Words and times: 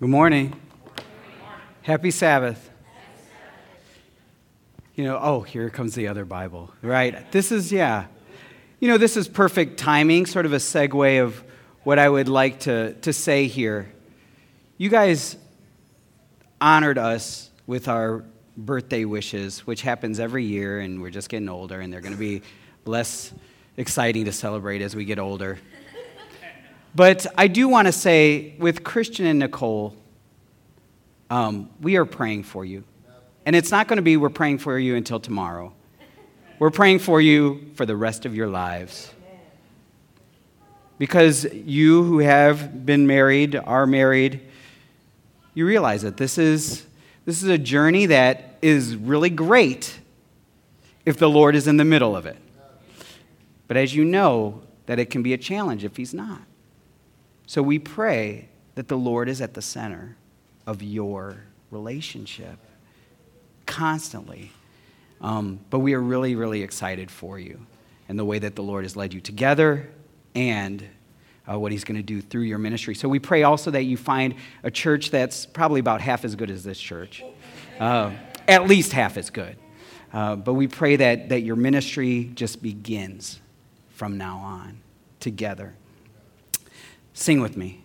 Good 0.00 0.08
morning. 0.08 0.60
Happy 1.82 2.10
Sabbath. 2.10 2.68
You 4.96 5.04
know, 5.04 5.20
oh, 5.22 5.42
here 5.42 5.70
comes 5.70 5.94
the 5.94 6.08
other 6.08 6.24
Bible, 6.24 6.74
right? 6.82 7.30
This 7.30 7.52
is, 7.52 7.70
yeah. 7.70 8.06
You 8.80 8.88
know, 8.88 8.98
this 8.98 9.16
is 9.16 9.28
perfect 9.28 9.78
timing, 9.78 10.26
sort 10.26 10.46
of 10.46 10.52
a 10.52 10.56
segue 10.56 11.22
of 11.22 11.44
what 11.84 12.00
I 12.00 12.08
would 12.08 12.28
like 12.28 12.58
to, 12.60 12.94
to 13.02 13.12
say 13.12 13.46
here. 13.46 13.92
You 14.78 14.88
guys 14.88 15.36
honored 16.60 16.98
us 16.98 17.50
with 17.68 17.86
our 17.86 18.24
birthday 18.56 19.04
wishes, 19.04 19.64
which 19.64 19.82
happens 19.82 20.18
every 20.18 20.44
year, 20.44 20.80
and 20.80 21.00
we're 21.00 21.10
just 21.10 21.28
getting 21.28 21.48
older, 21.48 21.80
and 21.80 21.92
they're 21.92 22.00
going 22.00 22.14
to 22.14 22.18
be 22.18 22.42
less 22.84 23.32
exciting 23.76 24.24
to 24.24 24.32
celebrate 24.32 24.82
as 24.82 24.96
we 24.96 25.04
get 25.04 25.20
older. 25.20 25.60
But 26.94 27.26
I 27.36 27.48
do 27.48 27.68
want 27.68 27.86
to 27.86 27.92
say, 27.92 28.54
with 28.58 28.84
Christian 28.84 29.26
and 29.26 29.40
Nicole, 29.40 29.96
um, 31.28 31.68
we 31.80 31.96
are 31.96 32.04
praying 32.04 32.44
for 32.44 32.64
you. 32.64 32.84
And 33.44 33.56
it's 33.56 33.70
not 33.70 33.88
going 33.88 33.96
to 33.96 34.02
be 34.02 34.16
we're 34.16 34.30
praying 34.30 34.58
for 34.58 34.78
you 34.78 34.94
until 34.94 35.18
tomorrow. 35.18 35.72
We're 36.58 36.70
praying 36.70 37.00
for 37.00 37.20
you 37.20 37.72
for 37.74 37.84
the 37.84 37.96
rest 37.96 38.26
of 38.26 38.34
your 38.34 38.46
lives. 38.46 39.10
Because 40.96 41.44
you 41.52 42.04
who 42.04 42.20
have 42.20 42.86
been 42.86 43.06
married, 43.06 43.56
are 43.56 43.86
married, 43.86 44.40
you 45.52 45.66
realize 45.66 46.02
that 46.02 46.16
this 46.16 46.38
is, 46.38 46.86
this 47.24 47.42
is 47.42 47.48
a 47.48 47.58
journey 47.58 48.06
that 48.06 48.58
is 48.62 48.94
really 48.94 49.30
great 49.30 49.98
if 51.04 51.18
the 51.18 51.28
Lord 51.28 51.56
is 51.56 51.66
in 51.66 51.76
the 51.76 51.84
middle 51.84 52.14
of 52.14 52.26
it. 52.26 52.36
But 53.66 53.76
as 53.76 53.94
you 53.94 54.04
know, 54.04 54.62
that 54.86 55.00
it 55.00 55.10
can 55.10 55.22
be 55.22 55.32
a 55.32 55.38
challenge 55.38 55.84
if 55.84 55.96
He's 55.96 56.14
not. 56.14 56.40
So 57.46 57.62
we 57.62 57.78
pray 57.78 58.48
that 58.74 58.88
the 58.88 58.96
Lord 58.96 59.28
is 59.28 59.40
at 59.40 59.54
the 59.54 59.62
center 59.62 60.16
of 60.66 60.82
your 60.82 61.44
relationship 61.70 62.58
constantly. 63.66 64.52
Um, 65.20 65.60
but 65.70 65.78
we 65.80 65.94
are 65.94 66.00
really, 66.00 66.34
really 66.34 66.62
excited 66.62 67.10
for 67.10 67.38
you 67.38 67.66
and 68.08 68.18
the 68.18 68.24
way 68.24 68.38
that 68.38 68.56
the 68.56 68.62
Lord 68.62 68.84
has 68.84 68.96
led 68.96 69.14
you 69.14 69.20
together 69.20 69.88
and 70.34 70.86
uh, 71.50 71.58
what 71.58 71.72
He's 71.72 71.84
going 71.84 71.96
to 71.96 72.02
do 72.02 72.20
through 72.20 72.42
your 72.42 72.58
ministry. 72.58 72.94
So 72.94 73.08
we 73.08 73.18
pray 73.18 73.42
also 73.42 73.70
that 73.70 73.84
you 73.84 73.96
find 73.96 74.34
a 74.62 74.70
church 74.70 75.10
that's 75.10 75.46
probably 75.46 75.80
about 75.80 76.00
half 76.00 76.24
as 76.24 76.34
good 76.34 76.50
as 76.50 76.64
this 76.64 76.78
church, 76.78 77.22
uh, 77.78 78.12
at 78.48 78.66
least 78.66 78.92
half 78.92 79.16
as 79.16 79.30
good. 79.30 79.56
Uh, 80.12 80.36
but 80.36 80.54
we 80.54 80.68
pray 80.68 80.96
that, 80.96 81.30
that 81.30 81.40
your 81.40 81.56
ministry 81.56 82.30
just 82.34 82.62
begins 82.62 83.40
from 83.90 84.16
now 84.16 84.38
on 84.38 84.78
together. 85.20 85.74
Sing 87.16 87.40
with 87.40 87.56
me. 87.56 87.80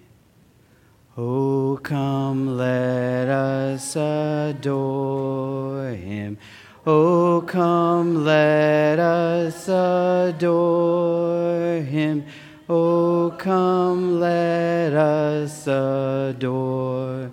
Oh, 1.16 1.80
come, 1.84 2.58
let 2.58 3.30
us 3.30 3.96
adore 3.96 5.90
him. 5.92 6.40
Oh, 6.84 7.44
come, 7.46 8.26
let 8.26 8.98
us 8.98 9.68
adore 9.68 10.64
him. 11.82 12.26
Oh, 12.68 13.36
come, 13.38 14.20
let 14.20 14.94
us 14.94 15.68
adore 15.68 17.32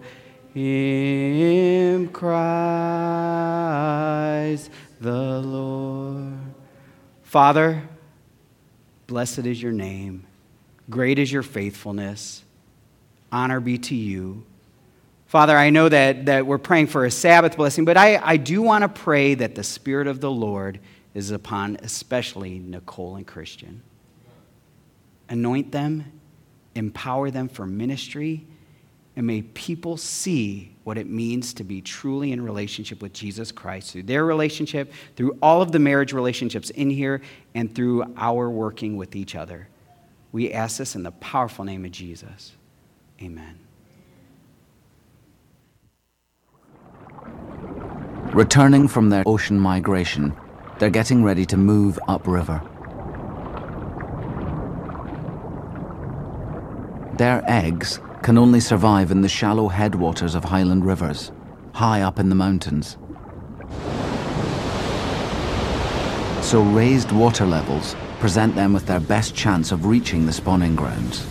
him, 0.53 2.09
cries 2.09 2.29
the 5.01 5.41
Lord. 5.41 6.37
Father, 7.23 7.89
blessed 9.07 9.47
is 9.47 9.63
your 9.63 9.73
name. 9.73 10.26
Great 10.89 11.19
is 11.19 11.33
your 11.33 11.43
faithfulness. 11.43 12.43
Honor 13.33 13.61
be 13.61 13.79
to 13.79 13.95
you. 13.95 14.45
Father, 15.27 15.57
I 15.57 15.71
know 15.71 15.89
that, 15.89 16.27
that 16.27 16.47
we're 16.47 16.59
praying 16.59 16.87
for 16.87 17.05
a 17.05 17.11
Sabbath 17.11 17.57
blessing, 17.57 17.85
but 17.85 17.97
I, 17.97 18.17
I 18.23 18.37
do 18.37 18.63
want 18.63 18.83
to 18.83 18.89
pray 18.89 19.35
that 19.35 19.57
the 19.57 19.65
Spirit 19.65 20.07
of 20.07 20.21
the 20.21 20.31
Lord 20.31 20.79
is 21.15 21.31
upon 21.31 21.77
especially 21.83 22.59
Nicole 22.61 23.17
and 23.17 23.27
Christian. 23.27 23.83
Anoint 25.29 25.73
them, 25.73 26.05
empower 26.77 27.33
them 27.33 27.49
for 27.49 27.67
ministry, 27.67 28.47
and 29.17 29.27
may 29.27 29.43
people 29.43 29.97
see 29.97 30.77
what 30.85 30.99
it 30.99 31.09
means 31.09 31.55
to 31.55 31.65
be 31.65 31.81
truly 31.81 32.31
in 32.31 32.41
relationship 32.41 33.03
with 33.03 33.13
Jesus 33.13 33.51
Christ 33.51 33.91
through 33.91 34.05
their 34.05 34.25
relationship, 34.25 34.93
through 35.17 35.37
all 35.43 35.63
of 35.63 35.73
the 35.73 35.79
marriage 35.79 36.13
relationships 36.13 36.71
in 36.71 36.91
here, 36.91 37.23
and 37.55 37.75
through 37.75 38.05
our 38.17 38.49
working 38.49 38.97
with 38.97 39.17
each 39.17 39.35
other. 39.35 39.69
We 40.37 40.53
ask 40.53 40.77
this 40.77 40.95
in 40.95 41.03
the 41.03 41.13
powerful 41.13 41.65
name 41.65 41.87
of 41.87 41.93
Jesus. 41.93 42.53
Amen. 43.23 43.59
Returning 48.35 48.87
from 48.87 49.09
their 49.09 49.23
ocean 49.25 49.59
migration, 49.59 50.37
they're 50.79 50.91
getting 50.91 51.25
ready 51.25 51.47
to 51.47 51.57
move 51.57 51.99
upriver. 52.07 52.61
Their 57.17 57.43
eggs 57.49 57.99
can 58.23 58.37
only 58.37 58.61
survive 58.61 59.11
in 59.11 59.23
the 59.23 59.31
shallow 59.31 59.69
headwaters 59.69 60.35
of 60.35 60.45
highland 60.45 60.85
rivers, 60.85 61.33
high 61.73 62.03
up 62.03 62.19
in 62.19 62.29
the 62.29 62.35
mountains. 62.35 62.99
So 66.43 66.61
raised 66.61 67.11
water 67.11 67.47
levels 67.47 67.97
present 68.19 68.55
them 68.55 68.73
with 68.73 68.87
their 68.87 69.01
best 69.01 69.35
chance 69.35 69.73
of 69.73 69.87
reaching 69.87 70.27
the 70.27 70.33
spawning 70.33 70.75
grounds. 70.75 71.27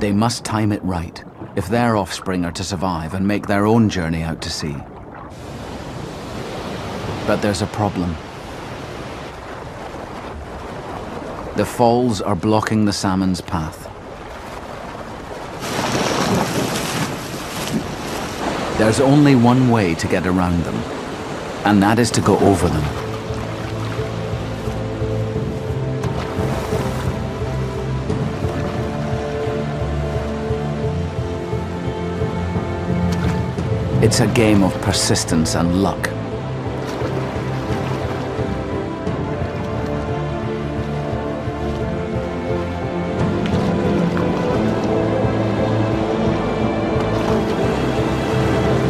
They 0.00 0.12
must 0.12 0.44
time 0.44 0.72
it 0.72 0.82
right 0.84 1.24
if 1.56 1.68
their 1.68 1.96
offspring 1.96 2.44
are 2.44 2.52
to 2.52 2.64
survive 2.64 3.14
and 3.14 3.26
make 3.26 3.46
their 3.46 3.64
own 3.64 3.88
journey 3.88 4.22
out 4.22 4.42
to 4.42 4.50
sea. 4.50 4.76
But 7.26 7.36
there's 7.36 7.62
a 7.62 7.66
problem. 7.66 8.10
The 11.56 11.64
falls 11.64 12.20
are 12.20 12.34
blocking 12.34 12.84
the 12.84 12.92
salmon's 12.92 13.40
path. 13.40 13.83
There's 18.84 19.00
only 19.00 19.34
one 19.34 19.70
way 19.70 19.94
to 19.94 20.06
get 20.06 20.26
around 20.26 20.62
them, 20.62 20.74
and 21.64 21.82
that 21.82 21.98
is 21.98 22.10
to 22.10 22.20
go 22.20 22.38
over 22.40 22.68
them. 22.68 22.84
It's 34.02 34.20
a 34.20 34.26
game 34.26 34.62
of 34.62 34.74
persistence 34.82 35.54
and 35.56 35.82
luck. 35.82 36.13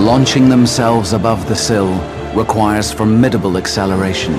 Launching 0.05 0.51
themselves 0.51 1.15
above 1.15 1.49
the 1.49 1.57
sill 1.57 1.95
requires 2.35 2.93
formidable 2.93 3.57
acceleration. 3.57 4.35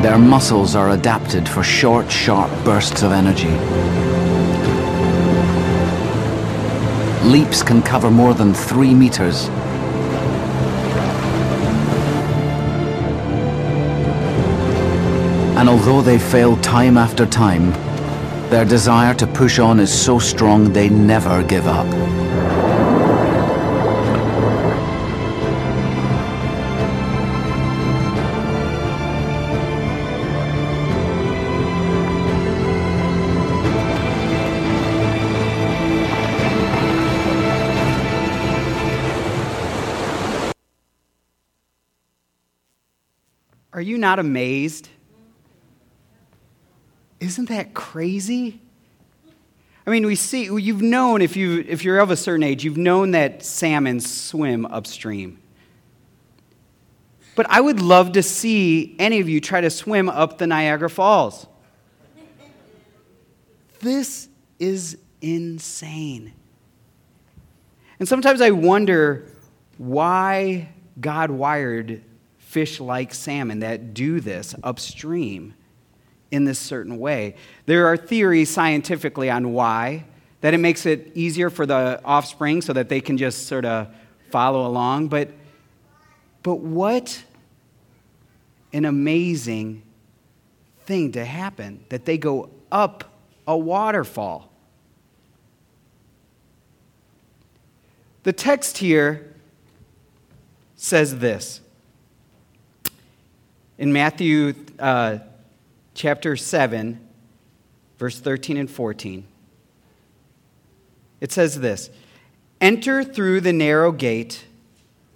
Their 0.00 0.16
muscles 0.16 0.74
are 0.74 0.92
adapted 0.92 1.46
for 1.46 1.62
short, 1.62 2.10
sharp 2.10 2.50
bursts 2.64 3.02
of 3.02 3.12
energy. 3.12 3.50
Leaps 7.28 7.62
can 7.62 7.82
cover 7.82 8.10
more 8.10 8.32
than 8.32 8.54
three 8.54 8.94
meters. 8.94 9.48
And 15.58 15.68
although 15.68 16.00
they 16.00 16.18
fail 16.18 16.56
time 16.62 16.96
after 16.96 17.26
time, 17.26 17.74
their 18.50 18.64
desire 18.64 19.12
to 19.14 19.26
push 19.26 19.58
on 19.58 19.78
is 19.78 19.92
so 19.92 20.18
strong 20.18 20.72
they 20.72 20.88
never 20.88 21.42
give 21.42 21.66
up. 21.66 21.86
Are 43.74 43.82
you 43.82 43.96
not 43.98 44.18
amazed? 44.18 44.88
Isn't 47.20 47.48
that 47.48 47.74
crazy? 47.74 48.60
I 49.86 49.90
mean, 49.90 50.06
we 50.06 50.16
see, 50.16 50.44
you've 50.44 50.82
known, 50.82 51.22
if, 51.22 51.34
you, 51.34 51.64
if 51.66 51.82
you're 51.82 51.98
of 51.98 52.10
a 52.10 52.16
certain 52.16 52.42
age, 52.42 52.62
you've 52.62 52.76
known 52.76 53.12
that 53.12 53.42
salmon 53.42 54.00
swim 54.00 54.66
upstream. 54.66 55.38
But 57.34 57.46
I 57.48 57.60
would 57.60 57.80
love 57.80 58.12
to 58.12 58.22
see 58.22 58.94
any 58.98 59.20
of 59.20 59.28
you 59.28 59.40
try 59.40 59.60
to 59.60 59.70
swim 59.70 60.08
up 60.08 60.38
the 60.38 60.46
Niagara 60.46 60.90
Falls. 60.90 61.46
This 63.80 64.28
is 64.58 64.98
insane. 65.20 66.32
And 67.98 68.08
sometimes 68.08 68.40
I 68.40 68.50
wonder 68.50 69.26
why 69.78 70.68
God 71.00 71.30
wired 71.30 72.02
fish 72.38 72.80
like 72.80 73.14
salmon 73.14 73.60
that 73.60 73.94
do 73.94 74.20
this 74.20 74.54
upstream 74.62 75.54
in 76.30 76.44
this 76.44 76.58
certain 76.58 76.98
way. 76.98 77.34
There 77.66 77.86
are 77.86 77.96
theories 77.96 78.50
scientifically 78.50 79.30
on 79.30 79.52
why, 79.52 80.04
that 80.40 80.54
it 80.54 80.58
makes 80.58 80.86
it 80.86 81.10
easier 81.14 81.50
for 81.50 81.66
the 81.66 82.00
offspring 82.04 82.62
so 82.62 82.72
that 82.72 82.88
they 82.88 83.00
can 83.00 83.16
just 83.16 83.46
sort 83.46 83.64
of 83.64 83.88
follow 84.30 84.66
along. 84.66 85.08
But, 85.08 85.30
but 86.42 86.56
what 86.56 87.22
an 88.72 88.84
amazing 88.84 89.82
thing 90.84 91.12
to 91.12 91.24
happen 91.24 91.84
that 91.88 92.04
they 92.04 92.18
go 92.18 92.50
up 92.70 93.04
a 93.46 93.56
waterfall. 93.56 94.50
The 98.22 98.32
text 98.32 98.78
here 98.78 99.34
says 100.76 101.18
this 101.18 101.60
in 103.78 103.92
Matthew 103.92 104.54
uh, 104.78 105.18
chapter 105.98 106.36
7, 106.36 107.00
verse 107.98 108.20
13 108.20 108.56
and 108.56 108.70
14. 108.70 109.26
It 111.20 111.32
says 111.32 111.58
this 111.58 111.90
Enter 112.60 113.02
through 113.02 113.40
the 113.40 113.52
narrow 113.52 113.90
gate, 113.90 114.46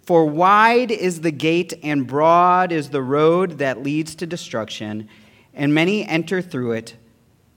for 0.02 0.26
wide 0.26 0.90
is 0.90 1.20
the 1.20 1.31
gate 1.31 1.73
and 1.84 2.05
broad 2.05 2.73
is 2.73 2.90
the 2.90 3.00
road 3.00 3.58
that 3.58 3.84
leads 3.84 4.17
to 4.17 4.26
destruction, 4.26 5.08
and 5.55 5.73
many 5.73 6.05
enter 6.05 6.43
through 6.43 6.73
it. 6.73 6.96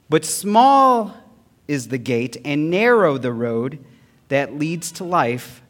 But 0.07 0.23
small 0.23 1.17
is 1.67 1.87
the 1.87 1.97
gate 1.97 2.37
and 2.45 2.69
narrow 2.69 3.17
the 3.17 3.33
road 3.33 3.83
that 4.27 4.55
leads 4.55 4.91
to 4.93 5.03
life, 5.03 5.63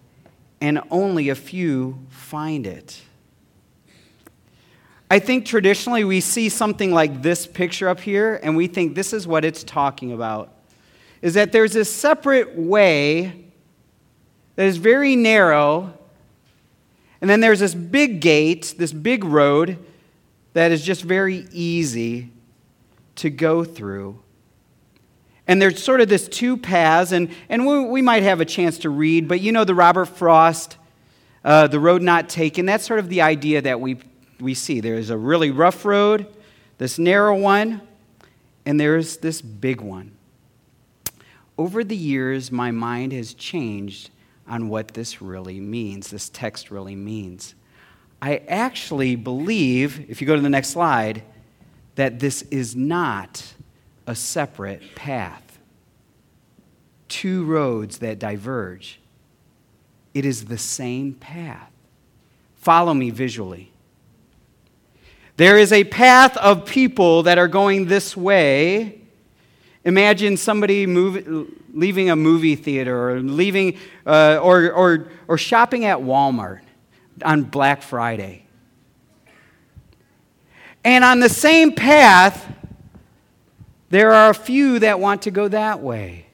and 0.60 0.82
only 0.92 1.30
a 1.30 1.36
few 1.36 2.00
find 2.10 2.68
it. 2.68 3.02
I 5.10 5.20
think 5.20 5.46
traditionally 5.46 6.04
we 6.04 6.20
see 6.20 6.50
something 6.50 6.92
like 6.92 7.22
this 7.22 7.46
picture 7.46 7.88
up 7.88 8.00
here, 8.00 8.40
and 8.42 8.58
we 8.58 8.68
think 8.68 8.96
this 8.96 9.14
is 9.14 9.28
what 9.28 9.46
it's 9.46 9.64
talking 9.64 10.12
about. 10.12 10.52
Is 11.22 11.36
that 11.36 11.52
there's 11.52 11.76
a 11.76 11.86
separate 11.86 12.58
way 12.58 13.46
that 14.56 14.66
is 14.66 14.78
very 14.78 15.16
narrow, 15.16 15.94
and 17.22 17.30
then 17.30 17.40
there's 17.40 17.60
this 17.60 17.76
big 17.76 18.20
gate, 18.20 18.74
this 18.78 18.92
big 18.92 19.24
road 19.24 19.78
that 20.54 20.72
is 20.72 20.84
just 20.84 21.04
very 21.04 21.48
easy 21.52 22.32
to 23.16 23.30
go 23.30 23.64
through. 23.64 24.20
And 25.48 25.62
there's 25.62 25.84
sort 25.84 26.02
of 26.02 26.10
this 26.10 26.28
two 26.28 26.58
paths, 26.58 27.12
and, 27.12 27.30
and 27.50 27.68
we, 27.68 27.86
we 27.86 28.02
might 28.02 28.24
have 28.24 28.42
a 28.42 28.46
chance 28.46 28.80
to 28.80 28.90
read, 28.90 29.28
but 29.28 29.40
you 29.40 29.52
know 29.52 29.64
the 29.64 29.76
Robert 29.76 30.06
Frost, 30.06 30.78
uh, 31.44 31.68
The 31.68 31.80
Road 31.80 32.02
Not 32.02 32.28
Taken, 32.28 32.66
that's 32.66 32.86
sort 32.86 33.00
of 33.00 33.10
the 33.10 33.22
idea 33.22 33.62
that 33.62 33.80
we 33.80 33.98
we 34.40 34.54
see 34.54 34.80
there's 34.80 35.10
a 35.10 35.18
really 35.18 35.52
rough 35.52 35.86
road, 35.86 36.28
this 36.78 37.00
narrow 37.00 37.38
one, 37.38 37.82
and 38.66 38.80
there's 38.80 39.18
this 39.18 39.42
big 39.42 39.82
one. 39.82 40.12
Over 41.58 41.84
the 41.84 41.96
years, 41.96 42.52
my 42.52 42.72
mind 42.72 43.14
has 43.14 43.34
changed 43.34 44.10
on 44.48 44.70
what 44.70 44.90
this 44.90 45.22
really 45.22 45.60
means, 45.60 46.10
this 46.10 46.30
text 46.30 46.70
really 46.70 46.96
means. 46.96 47.56
I 48.22 48.38
actually 48.48 49.16
believe, 49.16 50.10
if 50.10 50.22
you 50.22 50.28
go 50.28 50.36
to 50.36 50.42
the 50.42 50.50
next 50.50 50.70
slide, 50.70 51.24
that 51.96 52.20
this 52.20 52.42
is 52.44 52.76
not 52.76 53.54
a 54.08 54.16
separate 54.16 54.96
path, 54.96 55.60
two 57.08 57.46
roads 57.46 58.00
that 58.00 58.20
diverge. 58.20 59.00
It 60.14 60.26
is 60.26 60.46
the 60.46 60.58
same 60.58 61.14
path. 61.14 61.72
Follow 62.56 62.94
me 62.94 63.10
visually. 63.10 63.72
There 65.38 65.58
is 65.58 65.74
a 65.74 65.84
path 65.84 66.38
of 66.38 66.66
people 66.66 67.24
that 67.24 67.38
are 67.38 67.48
going 67.48 67.86
this 67.86 68.16
way. 68.16 69.02
Imagine 69.84 70.38
somebody 70.38 70.88
move, 70.88 71.52
leaving 71.74 72.10
a 72.10 72.16
movie 72.16 72.56
theater 72.56 73.12
or 73.12 73.20
leaving 73.20 73.78
uh, 74.06 74.40
or, 74.42 74.72
or, 74.72 75.08
or 75.28 75.38
shopping 75.38 75.86
at 75.86 76.00
Walmart 76.00 76.62
on 77.24 77.44
Black 77.44 77.82
Friday. 77.82 78.46
And 80.84 81.04
on 81.04 81.20
the 81.20 81.30
same 81.30 81.74
path, 81.74 82.48
there 83.90 84.14
are 84.14 84.30
a 84.30 84.36
few 84.36 84.80
that 84.80 85.00
want 85.00 85.24
to 85.24 85.32
go 85.32 85.48
that 85.48 85.82
way. 85.82 86.28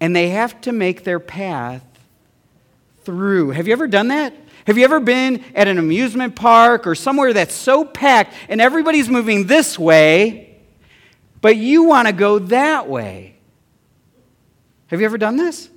And 0.00 0.16
they 0.16 0.30
have 0.30 0.60
to 0.62 0.72
make 0.72 1.04
their 1.04 1.20
path 1.20 1.84
through. 3.04 3.50
Have 3.50 3.66
you 3.66 3.72
ever 3.72 3.86
done 3.86 4.08
that? 4.08 4.32
Have 4.66 4.76
you 4.76 4.84
ever 4.84 5.00
been 5.00 5.44
at 5.54 5.68
an 5.68 5.78
amusement 5.78 6.36
park 6.36 6.86
or 6.86 6.94
somewhere 6.94 7.32
that's 7.32 7.54
so 7.54 7.84
packed 7.84 8.34
and 8.48 8.60
everybody's 8.60 9.08
moving 9.08 9.46
this 9.46 9.78
way, 9.78 10.58
but 11.40 11.56
you 11.56 11.84
want 11.84 12.08
to 12.08 12.12
go 12.12 12.38
that 12.38 12.88
way? 12.88 13.36
Have 14.88 15.00
you 15.00 15.06
ever 15.06 15.18
done 15.18 15.36
this? 15.36 15.70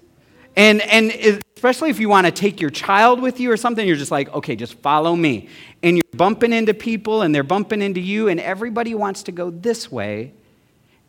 And, 0.56 0.82
and 0.82 1.12
especially 1.56 1.90
if 1.90 2.00
you 2.00 2.10
want 2.10 2.26
to 2.26 2.32
take 2.32 2.60
your 2.60 2.70
child 2.70 3.22
with 3.22 3.40
you 3.40 3.52
or 3.52 3.58
something, 3.58 3.88
you're 3.88 3.96
just 3.96 4.12
like, 4.12 4.32
okay, 4.34 4.56
just 4.56 4.74
follow 4.76 5.16
me. 5.16 5.48
And 5.82 5.98
you're 5.98 6.04
bumping 6.14 6.52
into 6.52 6.74
people 6.74 7.22
and 7.22 7.34
they're 7.34 7.44
bumping 7.44 7.82
into 7.82 8.02
you, 8.02 8.28
and 8.28 8.40
everybody 8.40 8.94
wants 8.94 9.24
to 9.24 9.32
go 9.32 9.50
this 9.50 9.92
way, 9.92 10.34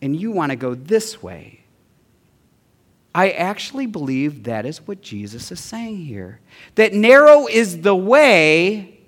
and 0.01 0.15
you 0.15 0.31
want 0.31 0.51
to 0.51 0.57
go 0.57 0.75
this 0.75 1.23
way. 1.23 1.64
I 3.15 3.31
actually 3.31 3.87
believe 3.87 4.45
that 4.45 4.67
is 4.67 4.87
what 4.87 5.01
Jesus 5.01 5.53
is 5.53 5.61
saying 5.61 5.99
here. 5.99 6.41
That 6.75 6.93
narrow 6.93 7.47
is 7.47 7.83
the 7.83 7.95
way 7.95 8.99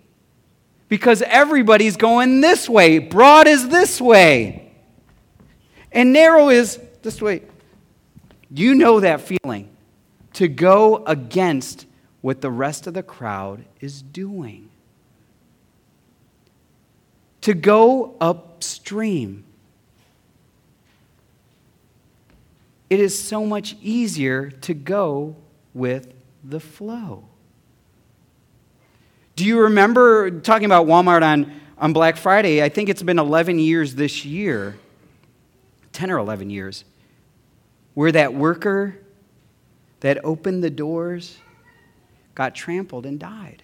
because 0.88 1.22
everybody's 1.22 1.96
going 1.96 2.40
this 2.40 2.68
way, 2.68 2.98
broad 2.98 3.48
is 3.48 3.68
this 3.68 4.00
way, 4.00 4.72
and 5.90 6.12
narrow 6.12 6.48
is 6.50 6.78
this 7.02 7.20
way. 7.20 7.42
You 8.50 8.76
know 8.76 9.00
that 9.00 9.22
feeling 9.22 9.68
to 10.34 10.46
go 10.46 11.04
against 11.04 11.86
what 12.20 12.40
the 12.40 12.50
rest 12.50 12.86
of 12.86 12.94
the 12.94 13.02
crowd 13.02 13.64
is 13.80 14.02
doing, 14.02 14.70
to 17.40 17.54
go 17.54 18.14
upstream. 18.20 19.45
It 22.88 23.00
is 23.00 23.18
so 23.18 23.44
much 23.44 23.76
easier 23.82 24.50
to 24.50 24.74
go 24.74 25.36
with 25.74 26.12
the 26.44 26.60
flow. 26.60 27.24
Do 29.34 29.44
you 29.44 29.60
remember 29.62 30.30
talking 30.40 30.66
about 30.66 30.86
Walmart 30.86 31.22
on, 31.22 31.52
on 31.78 31.92
Black 31.92 32.16
Friday? 32.16 32.62
I 32.62 32.68
think 32.68 32.88
it's 32.88 33.02
been 33.02 33.18
11 33.18 33.58
years 33.58 33.94
this 33.94 34.24
year, 34.24 34.76
10 35.92 36.10
or 36.10 36.18
11 36.18 36.48
years, 36.48 36.84
where 37.94 38.12
that 38.12 38.32
worker 38.32 38.96
that 40.00 40.24
opened 40.24 40.62
the 40.62 40.70
doors 40.70 41.38
got 42.34 42.54
trampled 42.54 43.04
and 43.04 43.18
died. 43.18 43.62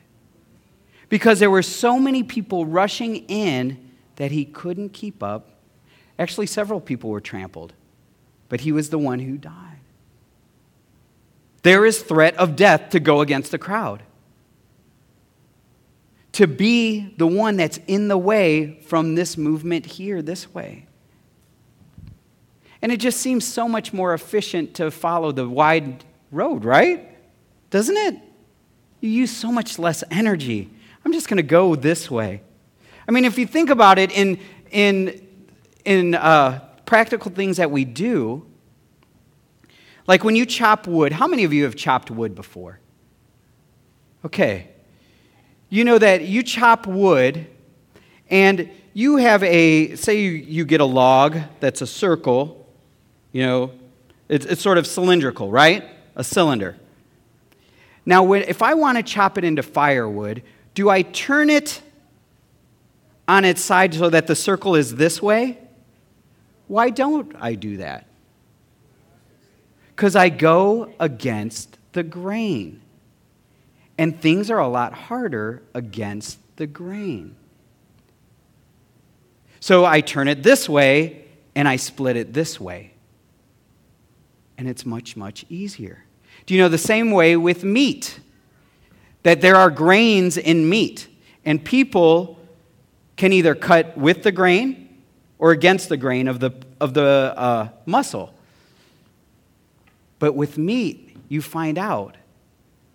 Because 1.09 1.39
there 1.39 1.51
were 1.51 1.63
so 1.63 1.99
many 1.99 2.23
people 2.23 2.67
rushing 2.67 3.17
in 3.29 3.91
that 4.17 4.31
he 4.31 4.45
couldn't 4.45 4.91
keep 4.91 5.23
up. 5.23 5.61
Actually, 6.19 6.47
several 6.47 6.81
people 6.81 7.11
were 7.11 7.21
trampled 7.21 7.73
but 8.53 8.61
he 8.61 8.71
was 8.71 8.91
the 8.91 8.99
one 8.99 9.19
who 9.19 9.39
died. 9.39 9.79
There 11.63 11.87
is 11.87 12.03
threat 12.03 12.37
of 12.37 12.55
death 12.55 12.91
to 12.91 13.01
go 13.01 13.23
against 13.23 13.51
the 13.51 13.57
crowd. 13.57 14.03
To 16.33 16.47
be 16.47 17.15
the 17.17 17.27
one 17.27 17.57
that's 17.57 17.79
in 17.87 18.09
the 18.09 18.19
way 18.19 18.79
from 18.83 19.15
this 19.15 19.39
movement 19.39 19.87
here, 19.87 20.21
this 20.21 20.53
way. 20.53 20.85
And 22.83 22.93
it 22.93 22.99
just 22.99 23.21
seems 23.21 23.47
so 23.47 23.67
much 23.67 23.95
more 23.95 24.13
efficient 24.13 24.75
to 24.75 24.91
follow 24.91 25.33
the 25.33 25.49
wide 25.49 26.05
road, 26.31 26.67
right? 26.67 27.09
Doesn't 27.71 27.97
it? 27.97 28.17
You 29.01 29.09
use 29.09 29.35
so 29.35 29.51
much 29.51 29.79
less 29.79 30.05
energy. 30.11 30.69
I'm 31.07 31.15
just 31.15 31.27
going 31.27 31.39
to 31.39 31.43
go 31.43 31.75
this 31.75 32.11
way. 32.11 32.43
I 33.09 33.13
mean, 33.13 33.25
if 33.25 33.39
you 33.39 33.47
think 33.47 33.71
about 33.71 33.99
it 33.99 34.13
in, 34.13 34.39
in, 34.71 35.27
in 35.87 36.15
uh, 36.15 36.69
practical 36.93 37.31
things 37.31 37.57
that 37.57 37.71
we 37.71 37.87
do, 37.87 38.45
like 40.07 40.23
when 40.25 40.37
you 40.37 40.45
chop 40.45 40.87
wood, 40.87 41.11
how 41.11 41.27
many 41.27 41.43
of 41.43 41.51
you 41.51 41.65
have 41.65 41.75
chopped 41.75 42.11
wood 42.11 42.35
before? 42.35 42.81
Okay. 44.27 44.69
You 45.71 45.85
know 45.85 45.97
that 45.97 46.25
you 46.25 46.43
chop 46.43 46.87
wood 46.87 47.47
and 48.29 48.71
you 48.93 49.17
have 49.17 49.43
a, 49.43 49.97
say 49.97 50.21
you, 50.21 50.67
get 50.67 50.83
a 50.83 50.85
log 50.85 51.39
that's 51.61 51.81
a 51.81 51.87
circle, 51.87 52.69
you 53.33 53.43
know, 53.47 53.73
it's, 54.29 54.45
it's 54.45 54.61
sort 54.61 54.77
of 54.77 54.87
cylindrical, 54.87 55.51
right? 55.51 55.89
A 56.15 56.23
cylinder. 56.23 56.77
Now, 58.05 58.23
when, 58.23 58.43
if 58.43 58.61
I 58.61 58.75
want 58.75 58.99
to 58.99 59.03
chop 59.03 59.39
it 59.39 59.45
into 59.45 59.63
firewood, 59.63 60.43
do 60.75 60.91
I 60.91 61.01
turn 61.01 61.49
it 61.49 61.81
on 63.27 63.47
its 63.47 63.63
side 63.63 63.95
so 63.95 64.11
that 64.11 64.27
the 64.27 64.37
circle 64.37 64.75
is 64.75 64.97
this 64.97 65.23
way? 65.23 65.62
Why 66.73 66.89
don't 66.89 67.37
I 67.39 67.55
do 67.55 67.77
that? 67.77 68.07
Because 69.95 70.17
I 70.17 70.31
go 70.31 70.91
against 70.99 71.77
the 71.93 72.03
grain. 72.03 72.81
And 73.99 74.19
things 74.19 74.51
are 74.51 74.59
a 74.59 74.69
lot 74.69 74.95
harder 74.95 75.63
against 75.75 76.39
the 76.57 76.67
grain. 76.67 77.37
So 79.61 79.85
I 79.85 80.01
turn 80.01 80.29
it 80.29 80.43
this 80.43 80.67
way 80.67 81.27
and 81.55 81.69
I 81.69 81.77
split 81.77 82.17
it 82.17 82.33
this 82.33 82.59
way. 82.59 82.95
And 84.57 84.67
it's 84.67 84.87
much, 84.87 85.15
much 85.15 85.45
easier. 85.51 86.05
Do 86.47 86.55
you 86.55 86.61
know 86.63 86.71
the 86.71 86.79
same 86.79 87.11
way 87.11 87.37
with 87.37 87.65
meat? 87.65 88.19
That 89.25 89.43
there 89.43 89.57
are 89.57 89.71
grains 89.71 90.39
in 90.39 90.71
meat, 90.71 91.07
and 91.45 91.63
people 91.63 92.39
can 93.19 93.35
either 93.35 93.55
cut 93.55 93.99
with 93.99 94.23
the 94.23 94.33
grain 94.33 94.82
or 95.43 95.51
against 95.51 95.91
the 95.91 95.99
grain 95.99 96.29
of 96.29 96.39
the, 96.39 96.53
of 96.81 96.95
the 96.95 97.35
uh, 97.37 97.69
muscle. 97.85 98.33
But 100.21 100.37
with 100.37 100.57
meat, 100.57 101.17
you 101.29 101.43
find 101.43 101.77
out 101.77 102.17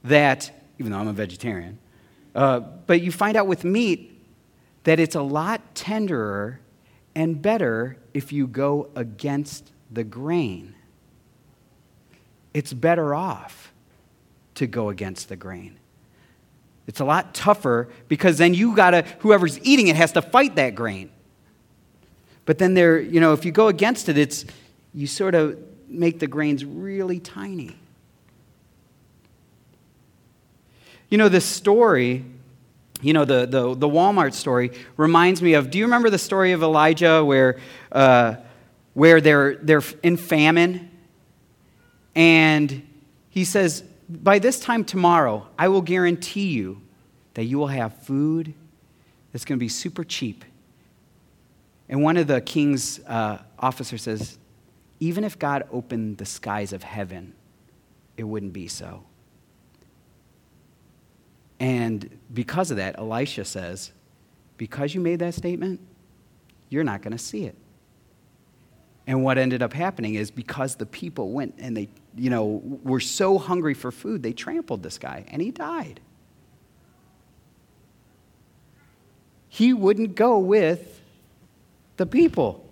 that, 0.05 0.49
even 0.79 0.91
though 0.91 0.97
I'm 0.97 1.09
a 1.09 1.13
vegetarian, 1.13 1.77
uh, 2.33 2.61
but 2.61 3.01
you 3.01 3.11
find 3.11 3.35
out 3.35 3.45
with 3.45 3.63
meat 3.63 4.19
that 4.85 4.99
it's 4.99 5.15
a 5.15 5.21
lot 5.21 5.75
tenderer 5.75 6.59
and 7.13 7.41
better 7.41 7.97
if 8.13 8.31
you 8.31 8.47
go 8.47 8.89
against 8.95 9.71
the 9.91 10.03
grain 10.03 10.73
it's 12.57 12.73
better 12.73 13.13
off 13.13 13.71
to 14.55 14.65
go 14.65 14.89
against 14.89 15.29
the 15.29 15.35
grain. 15.35 15.77
It's 16.87 16.99
a 16.99 17.05
lot 17.05 17.35
tougher 17.35 17.87
because 18.07 18.39
then 18.39 18.55
you 18.55 18.75
got 18.75 18.91
to, 18.91 19.03
whoever's 19.19 19.59
eating 19.61 19.89
it 19.89 19.95
has 19.95 20.13
to 20.13 20.23
fight 20.23 20.55
that 20.55 20.73
grain. 20.73 21.11
But 22.47 22.59
then 22.59 22.75
there, 22.75 22.97
you 22.97 23.19
know, 23.19 23.33
if 23.33 23.43
you 23.43 23.51
go 23.51 23.67
against 23.67 24.07
it, 24.07 24.17
it's, 24.17 24.45
you 24.93 25.05
sort 25.05 25.35
of 25.35 25.59
make 25.89 26.19
the 26.19 26.27
grains 26.27 26.63
really 26.63 27.19
tiny. 27.19 27.75
You 31.09 31.17
know, 31.17 31.27
this 31.27 31.43
story, 31.43 32.23
you 33.01 33.11
know, 33.11 33.25
the, 33.25 33.45
the, 33.45 33.75
the 33.75 33.87
Walmart 33.87 34.33
story 34.33 34.71
reminds 34.95 35.41
me 35.41 35.55
of 35.55 35.69
do 35.69 35.77
you 35.77 35.83
remember 35.83 36.09
the 36.09 36.17
story 36.17 36.53
of 36.53 36.63
Elijah 36.63 37.23
where, 37.23 37.59
uh, 37.91 38.35
where 38.93 39.19
they're, 39.19 39.57
they're 39.57 39.83
in 40.01 40.15
famine 40.15 40.89
and 42.15 42.81
he 43.29 43.43
says, 43.43 43.83
By 44.07 44.39
this 44.39 44.57
time 44.57 44.85
tomorrow, 44.85 45.45
I 45.59 45.67
will 45.67 45.81
guarantee 45.81 46.47
you 46.47 46.81
that 47.33 47.43
you 47.43 47.57
will 47.57 47.67
have 47.67 47.93
food 48.03 48.53
that's 49.33 49.43
going 49.43 49.59
to 49.59 49.63
be 49.63 49.67
super 49.69 50.05
cheap. 50.05 50.45
And 51.89 52.03
one 52.03 52.17
of 52.17 52.27
the 52.27 52.41
king's 52.41 52.99
uh, 53.05 53.39
officers 53.59 54.01
says, 54.01 54.37
Even 54.99 55.23
if 55.23 55.39
God 55.39 55.67
opened 55.71 56.17
the 56.17 56.25
skies 56.25 56.73
of 56.73 56.83
heaven, 56.83 57.33
it 58.17 58.23
wouldn't 58.23 58.53
be 58.53 58.67
so. 58.67 59.03
And 61.59 62.19
because 62.33 62.71
of 62.71 62.77
that, 62.77 62.97
Elisha 62.97 63.45
says, 63.45 63.91
Because 64.57 64.93
you 64.93 65.01
made 65.01 65.19
that 65.19 65.33
statement, 65.33 65.79
you're 66.69 66.83
not 66.83 67.01
going 67.01 67.13
to 67.13 67.23
see 67.23 67.45
it. 67.45 67.55
And 69.07 69.23
what 69.23 69.37
ended 69.37 69.61
up 69.61 69.71
happening 69.71 70.15
is 70.15 70.29
because 70.29 70.75
the 70.75 70.85
people 70.85 71.31
went 71.31 71.55
and 71.59 71.77
they, 71.77 71.87
you 72.17 72.29
know, 72.29 72.61
were 72.83 72.99
so 72.99 73.37
hungry 73.37 73.73
for 73.73 73.89
food, 73.89 74.21
they 74.21 74.33
trampled 74.33 74.83
this 74.83 74.97
guy 74.97 75.23
and 75.29 75.41
he 75.41 75.49
died. 75.49 76.01
He 79.47 79.71
wouldn't 79.71 80.15
go 80.15 80.37
with 80.37 80.96
the 81.97 82.05
people. 82.05 82.63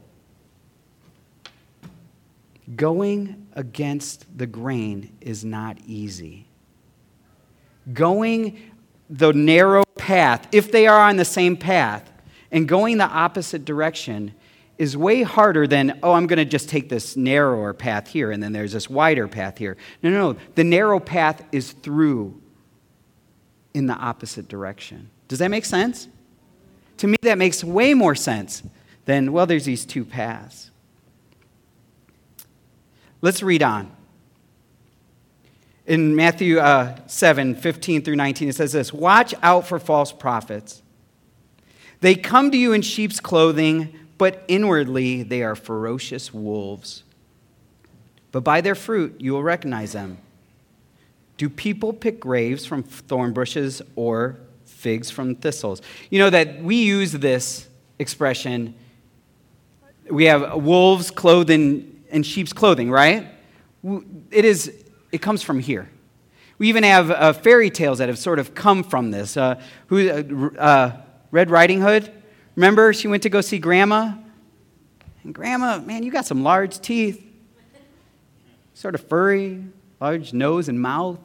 Going 2.75 3.47
against 3.53 4.25
the 4.37 4.47
grain 4.47 5.15
is 5.21 5.43
not 5.43 5.77
easy. 5.85 6.47
Going 7.93 8.59
the 9.09 9.33
narrow 9.33 9.83
path, 9.97 10.47
if 10.51 10.71
they 10.71 10.87
are 10.87 10.99
on 10.99 11.17
the 11.17 11.25
same 11.25 11.57
path, 11.57 12.11
and 12.51 12.67
going 12.67 12.97
the 12.97 13.05
opposite 13.05 13.65
direction 13.65 14.33
is 14.77 14.97
way 14.97 15.21
harder 15.21 15.67
than, 15.67 15.99
oh, 16.03 16.13
I'm 16.13 16.27
going 16.27 16.37
to 16.37 16.45
just 16.45 16.69
take 16.69 16.89
this 16.89 17.15
narrower 17.15 17.73
path 17.73 18.07
here 18.07 18.31
and 18.31 18.41
then 18.41 18.51
there's 18.51 18.73
this 18.73 18.89
wider 18.89 19.27
path 19.27 19.57
here. 19.57 19.77
No, 20.03 20.09
no, 20.09 20.31
no. 20.31 20.39
The 20.55 20.63
narrow 20.63 20.99
path 20.99 21.43
is 21.51 21.71
through 21.71 22.41
in 23.73 23.85
the 23.85 23.93
opposite 23.93 24.47
direction. 24.47 25.09
Does 25.27 25.39
that 25.39 25.49
make 25.49 25.65
sense? 25.65 26.07
To 26.97 27.07
me, 27.07 27.17
that 27.21 27.37
makes 27.37 27.63
way 27.63 27.93
more 27.93 28.15
sense 28.15 28.63
than, 29.05 29.31
well, 29.31 29.45
there's 29.45 29.65
these 29.65 29.85
two 29.85 30.03
paths. 30.03 30.71
Let's 33.21 33.41
read 33.41 33.63
on. 33.63 33.91
In 35.85 36.15
Matthew 36.15 36.59
uh, 36.59 36.97
7 37.07 37.55
15 37.55 38.01
through 38.01 38.15
19, 38.15 38.49
it 38.49 38.55
says 38.55 38.71
this 38.71 38.91
Watch 38.91 39.33
out 39.43 39.67
for 39.67 39.79
false 39.79 40.11
prophets. 40.11 40.81
They 42.01 42.15
come 42.15 42.51
to 42.51 42.57
you 42.57 42.73
in 42.73 42.81
sheep's 42.81 43.19
clothing 43.19 43.99
but 44.17 44.43
inwardly 44.47 45.23
they 45.23 45.43
are 45.43 45.55
ferocious 45.55 46.33
wolves. 46.33 47.03
But 48.31 48.43
by 48.43 48.61
their 48.61 48.75
fruit 48.75 49.19
you 49.19 49.33
will 49.33 49.43
recognize 49.43 49.93
them. 49.93 50.17
Do 51.37 51.49
people 51.49 51.91
pick 51.91 52.19
grapes 52.19 52.65
from 52.65 52.83
thorn 52.83 53.33
bushes 53.33 53.81
or 53.95 54.37
figs 54.65 55.09
from 55.09 55.35
thistles? 55.35 55.81
You 56.09 56.19
know 56.19 56.29
that 56.29 56.63
we 56.63 56.77
use 56.77 57.11
this 57.11 57.67
expression. 57.99 58.73
We 60.09 60.25
have 60.25 60.61
wolves 60.61 61.11
clothed 61.11 61.49
in, 61.49 62.03
in 62.09 62.23
sheep's 62.23 62.53
clothing, 62.53 62.91
right? 62.91 63.27
It 64.31 64.45
is. 64.45 64.71
It 65.11 65.21
comes 65.21 65.41
from 65.41 65.59
here. 65.59 65.89
We 66.57 66.69
even 66.69 66.83
have 66.83 67.11
uh, 67.11 67.33
fairy 67.33 67.69
tales 67.69 67.97
that 67.97 68.09
have 68.09 68.17
sort 68.17 68.39
of 68.39 68.55
come 68.55 68.83
from 68.83 69.11
this. 69.11 69.37
Uh, 69.37 69.61
who, 69.87 70.09
uh, 70.09 70.59
uh 70.59 71.01
Red 71.31 71.49
Riding 71.49 71.81
Hood 71.81 72.11
Remember, 72.55 72.93
she 72.93 73.07
went 73.07 73.23
to 73.23 73.29
go 73.29 73.41
see 73.41 73.59
Grandma? 73.59 74.13
And 75.23 75.33
Grandma, 75.33 75.79
man, 75.79 76.03
you 76.03 76.11
got 76.11 76.25
some 76.25 76.43
large 76.43 76.79
teeth. 76.79 77.21
Sort 78.73 78.95
of 78.95 79.07
furry, 79.07 79.63
large 79.99 80.33
nose 80.33 80.69
and 80.69 80.79
mouth. 80.79 81.19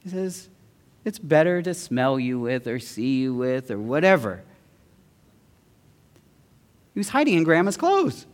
He 0.00 0.10
says, 0.10 0.48
It's 1.04 1.18
better 1.18 1.62
to 1.62 1.74
smell 1.74 2.18
you 2.18 2.38
with 2.40 2.66
or 2.66 2.78
see 2.78 3.18
you 3.18 3.34
with 3.34 3.70
or 3.70 3.78
whatever. 3.78 4.42
He 6.96 6.98
was 6.98 7.10
hiding 7.10 7.34
in 7.34 7.44
Grandma's 7.44 7.76
clothes. 7.76 8.24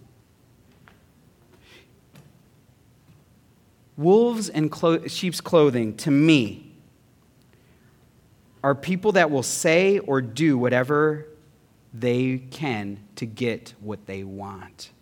Wolves 3.96 4.48
and 4.48 4.70
clo- 4.70 5.08
sheep's 5.08 5.40
clothing, 5.40 5.96
to 5.96 6.12
me, 6.12 6.72
are 8.62 8.76
people 8.76 9.10
that 9.12 9.32
will 9.32 9.42
say 9.42 9.98
or 9.98 10.20
do 10.20 10.56
whatever 10.56 11.26
they 11.92 12.38
can 12.52 13.00
to 13.16 13.26
get 13.26 13.74
what 13.80 14.06
they 14.06 14.22
want. 14.22 14.92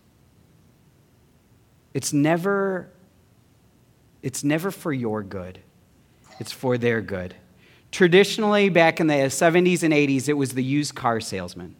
It's 1.92 2.14
never 2.14 2.88
it's 4.22 4.42
never 4.42 4.70
for 4.70 4.90
your 4.90 5.22
good. 5.22 5.58
It's 6.38 6.50
for 6.50 6.78
their 6.78 7.02
good. 7.02 7.34
Traditionally, 7.92 8.70
back 8.70 9.00
in 9.00 9.06
the 9.06 9.14
70s 9.14 9.82
and 9.82 9.92
80s, 9.92 10.30
it 10.30 10.32
was 10.32 10.54
the 10.54 10.64
used 10.64 10.94
car 10.94 11.20
salesman. 11.20 11.76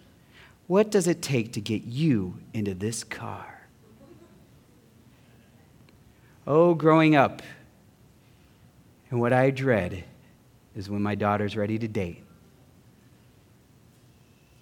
What 0.71 0.93
does 0.93 1.09
it 1.09 1.21
take 1.21 1.55
to 1.55 1.61
get 1.61 1.83
you 1.83 2.37
into 2.55 2.75
this 2.75 3.03
car? 3.03 3.67
Oh, 6.47 6.75
growing 6.75 7.17
up, 7.17 7.43
and 9.11 9.19
what 9.19 9.33
I 9.33 9.51
dread 9.51 10.05
is 10.77 10.89
when 10.89 11.03
my 11.03 11.17
daughter's 11.17 11.57
ready 11.57 11.77
to 11.81 11.89
date. 11.89 12.23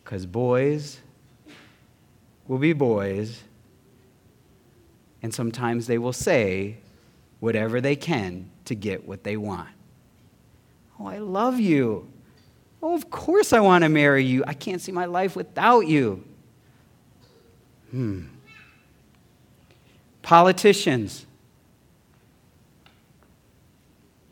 Because 0.03 0.25
boys 0.25 0.99
will 2.47 2.57
be 2.57 2.73
boys, 2.73 3.43
and 5.23 5.35
sometimes 5.35 5.89
they 5.89 5.99
will 5.99 6.15
say 6.15 6.79
whatever 7.39 7.83
they 7.83 7.97
can 7.97 8.51
to 8.65 8.75
get 8.75 9.07
what 9.07 9.25
they 9.25 9.37
want. 9.37 9.69
Oh, 10.99 11.05
I 11.05 11.19
love 11.19 11.61
you. 11.61 12.11
Oh, 12.83 12.95
of 12.95 13.11
course 13.11 13.53
I 13.53 13.61
want 13.61 13.83
to 13.83 13.89
marry 13.89 14.25
you. 14.25 14.45
I 14.47 14.55
can't 14.55 14.81
see 14.81 14.93
my 14.93 15.07
life 15.07 15.35
without 15.35 15.87
you. 15.87 16.25
Hmm. 17.91 18.27
Politicians 20.23 21.27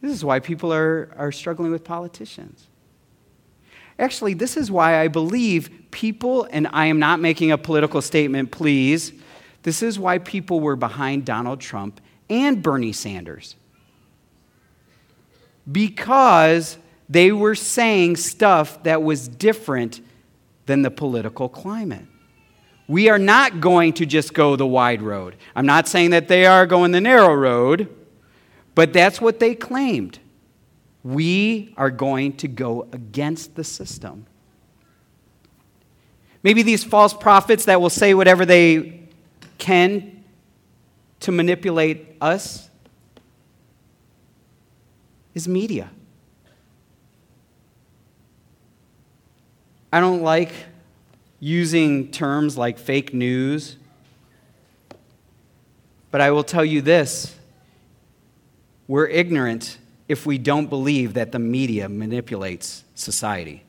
This 0.06 0.14
is 0.14 0.24
why 0.24 0.38
people 0.38 0.72
are, 0.72 1.10
are 1.16 1.32
struggling 1.32 1.72
with 1.72 1.82
politicians. 1.82 2.68
Actually, 3.98 4.34
this 4.34 4.56
is 4.56 4.70
why 4.70 5.00
I 5.00 5.08
believe 5.08 5.70
people, 5.90 6.46
and 6.52 6.68
I 6.72 6.86
am 6.86 7.00
not 7.00 7.18
making 7.18 7.50
a 7.50 7.58
political 7.58 8.00
statement, 8.00 8.52
please. 8.52 9.12
This 9.64 9.82
is 9.82 9.98
why 9.98 10.18
people 10.18 10.60
were 10.60 10.76
behind 10.76 11.24
Donald 11.24 11.60
Trump 11.60 12.00
and 12.30 12.62
Bernie 12.62 12.92
Sanders. 12.92 13.56
because 15.70 16.78
they 17.08 17.32
were 17.32 17.54
saying 17.54 18.16
stuff 18.16 18.82
that 18.82 19.02
was 19.02 19.28
different 19.28 20.00
than 20.66 20.82
the 20.82 20.90
political 20.90 21.48
climate. 21.48 22.06
We 22.88 23.08
are 23.08 23.18
not 23.18 23.60
going 23.60 23.94
to 23.94 24.06
just 24.06 24.32
go 24.32 24.56
the 24.56 24.66
wide 24.66 25.02
road. 25.02 25.36
I'm 25.54 25.66
not 25.66 25.88
saying 25.88 26.10
that 26.10 26.28
they 26.28 26.46
are 26.46 26.66
going 26.66 26.92
the 26.92 27.00
narrow 27.00 27.34
road, 27.34 27.94
but 28.74 28.92
that's 28.92 29.20
what 29.20 29.40
they 29.40 29.54
claimed. 29.54 30.18
We 31.02 31.74
are 31.76 31.90
going 31.90 32.36
to 32.38 32.48
go 32.48 32.88
against 32.92 33.54
the 33.54 33.64
system. 33.64 34.26
Maybe 36.42 36.62
these 36.62 36.84
false 36.84 37.12
prophets 37.12 37.64
that 37.64 37.80
will 37.80 37.90
say 37.90 38.14
whatever 38.14 38.44
they 38.44 39.08
can 39.58 40.24
to 41.20 41.32
manipulate 41.32 42.16
us 42.20 42.70
is 45.34 45.48
media. 45.48 45.90
I 49.96 50.00
don't 50.00 50.20
like 50.20 50.52
using 51.40 52.10
terms 52.10 52.58
like 52.58 52.78
fake 52.78 53.14
news, 53.14 53.78
but 56.10 56.20
I 56.20 56.32
will 56.32 56.44
tell 56.44 56.66
you 56.66 56.82
this 56.82 57.34
we're 58.88 59.06
ignorant 59.06 59.78
if 60.06 60.26
we 60.26 60.36
don't 60.36 60.66
believe 60.66 61.14
that 61.14 61.32
the 61.32 61.38
media 61.38 61.88
manipulates 61.88 62.84
society. 62.94 63.64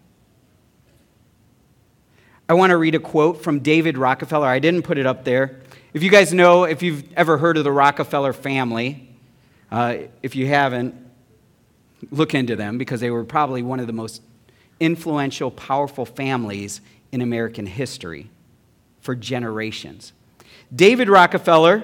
I 2.50 2.55
want 2.55 2.72
to 2.72 2.77
read 2.77 2.96
a 2.96 3.00
quote 3.00 3.41
from 3.41 3.60
David 3.60 3.98
Rockefeller. 3.98 4.48
I 4.48 4.60
didn't 4.60 4.81
put 4.81 4.98
it 4.98 5.05
up 5.05 5.24
there. 5.24 5.62
If 5.93 6.03
you 6.03 6.10
guys 6.10 6.34
know, 6.34 6.65
if 6.65 6.81
you've 6.81 7.05
ever 7.13 7.38
heard 7.38 7.55
of 7.55 7.63
the 7.63 7.72
Rockefeller 7.72 8.34
family, 8.34 9.15
uh, 9.72 10.00
if 10.22 10.36
you 10.36 10.48
haven't, 10.48 10.93
look 12.12 12.36
into 12.36 12.57
them 12.57 12.77
because 12.77 13.00
they 13.00 13.12
were 13.12 13.24
probably 13.24 13.63
one 13.63 13.79
of 13.79 13.88
the 13.88 13.93
most 13.93 14.22
influential, 14.79 15.51
powerful 15.51 16.05
families 16.05 16.81
in 17.12 17.22
American 17.22 17.65
history 17.65 18.29
for 19.00 19.15
generations. 19.15 20.13
David 20.75 21.10
Rockefeller, 21.10 21.84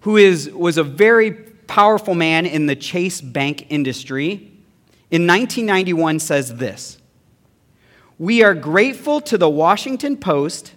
who 0.00 0.16
is, 0.16 0.50
was 0.50 0.76
a 0.76 0.84
very 0.84 1.32
powerful 1.32 2.14
man 2.14 2.44
in 2.44 2.66
the 2.66 2.76
Chase 2.76 3.20
Bank 3.20 3.66
industry, 3.70 4.50
in 5.10 5.26
1991 5.26 6.20
says 6.20 6.56
this 6.56 6.98
We 8.18 8.42
are 8.42 8.54
grateful 8.54 9.20
to 9.22 9.38
the 9.38 9.48
Washington 9.48 10.16
Post, 10.16 10.74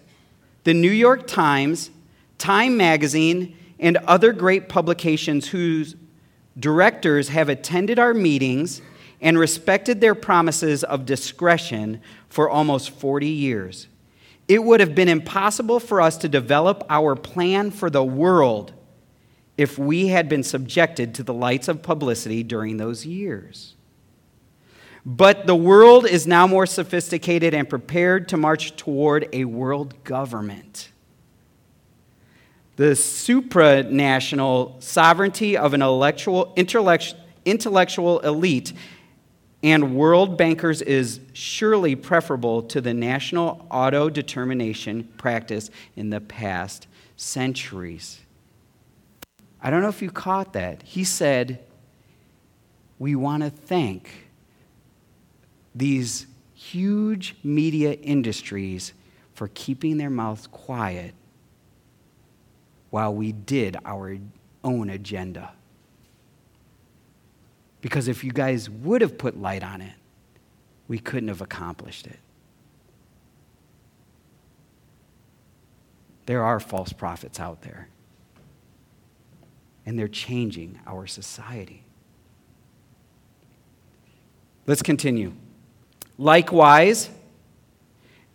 the 0.64 0.74
New 0.74 0.92
York 0.92 1.28
Times, 1.28 1.90
Time 2.38 2.78
Magazine, 2.78 3.58
and 3.80 3.98
other 3.98 4.32
great 4.32 4.70
publications 4.70 5.50
whose 5.50 5.96
directors 6.58 7.30
have 7.30 7.50
attended 7.50 8.00
our 8.00 8.14
meetings 8.14 8.82
and 9.22 9.38
respected 9.38 10.02
their 10.02 10.16
promises 10.16 10.84
of 10.84 11.06
discretion 11.06 12.02
for 12.30 12.50
almost 12.50 12.90
40 12.92 13.28
years. 13.28 13.88
It 14.48 14.64
would 14.64 14.80
have 14.80 14.94
been 14.94 15.10
impossible 15.10 15.80
for 15.80 16.02
us 16.02 16.18
to 16.18 16.30
develop 16.30 16.84
our 16.90 17.16
plan 17.16 17.72
for 17.72 17.90
the 17.90 18.04
world 18.04 18.74
if 19.58 19.80
we 19.80 20.08
had 20.08 20.30
been 20.30 20.44
subjected 20.44 21.16
to 21.16 21.24
the 21.24 21.34
lights 21.34 21.68
of 21.68 21.82
publicity 21.82 22.44
during 22.44 22.78
those 22.78 23.06
years. 23.06 23.76
But 25.06 25.46
the 25.46 25.56
world 25.56 26.08
is 26.08 26.26
now 26.26 26.48
more 26.48 26.66
sophisticated 26.66 27.54
and 27.54 27.70
prepared 27.70 28.28
to 28.30 28.38
march 28.38 28.76
toward 28.76 29.30
a 29.34 29.46
world 29.46 30.04
government. 30.04 30.90
The 32.76 32.92
supranational 32.92 34.82
sovereignty 34.82 35.56
of 35.56 35.74
an 35.74 35.82
intellectual, 35.82 36.54
intellectual 37.46 38.20
elite 38.20 38.74
and 39.66 39.96
world 39.96 40.38
bankers 40.38 40.84
is 40.84 41.20
surely 41.34 41.96
preferable 41.96 42.62
to 42.62 42.80
the 42.80 42.94
national 42.94 43.66
auto 43.72 44.12
determination 44.12 45.04
practice 45.18 45.72
in 45.96 46.12
the 46.12 46.22
past 46.22 46.86
centuries. 47.16 48.20
I 49.60 49.72
don't 49.72 49.82
know 49.82 49.90
if 49.90 50.04
you 50.04 50.12
caught 50.12 50.54
that. 50.54 50.84
He 50.84 51.04
said, 51.04 51.64
We 53.00 53.16
want 53.16 53.42
to 53.42 53.50
thank 53.50 54.28
these 55.74 56.28
huge 56.54 57.36
media 57.44 57.94
industries 57.94 58.94
for 59.34 59.50
keeping 59.56 59.98
their 59.98 60.12
mouths 60.12 60.46
quiet 60.46 61.16
while 62.92 63.16
we 63.16 63.32
did 63.32 63.78
our 63.84 64.16
own 64.64 64.92
agenda. 64.92 65.55
Because 67.86 68.08
if 68.08 68.24
you 68.24 68.32
guys 68.32 68.68
would 68.68 69.02
have 69.02 69.16
put 69.16 69.40
light 69.40 69.64
on 69.64 69.80
it, 69.80 69.94
we 70.88 70.98
couldn't 70.98 71.28
have 71.28 71.42
accomplished 71.42 72.08
it. 72.08 72.18
There 76.26 76.42
are 76.44 76.60
false 76.60 76.92
prophets 76.94 77.40
out 77.40 77.62
there, 77.62 77.88
and 79.86 80.00
they're 80.00 80.08
changing 80.08 80.80
our 80.88 81.06
society. 81.06 81.84
Let's 84.66 84.82
continue. 84.82 85.34
Likewise, 86.18 87.12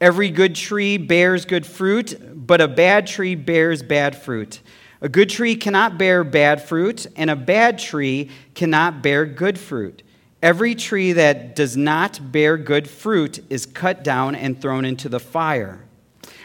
every 0.00 0.30
good 0.30 0.54
tree 0.54 0.96
bears 0.96 1.44
good 1.44 1.66
fruit, 1.66 2.46
but 2.46 2.60
a 2.60 2.68
bad 2.68 3.08
tree 3.08 3.34
bears 3.34 3.82
bad 3.82 4.14
fruit. 4.14 4.60
A 5.02 5.08
good 5.08 5.30
tree 5.30 5.56
cannot 5.56 5.96
bear 5.96 6.24
bad 6.24 6.62
fruit, 6.62 7.06
and 7.16 7.30
a 7.30 7.36
bad 7.36 7.78
tree 7.78 8.30
cannot 8.54 9.02
bear 9.02 9.24
good 9.24 9.58
fruit. 9.58 10.02
Every 10.42 10.74
tree 10.74 11.12
that 11.12 11.56
does 11.56 11.76
not 11.76 12.32
bear 12.32 12.56
good 12.56 12.88
fruit 12.88 13.44
is 13.50 13.66
cut 13.66 14.04
down 14.04 14.34
and 14.34 14.60
thrown 14.60 14.84
into 14.84 15.08
the 15.08 15.20
fire. 15.20 15.84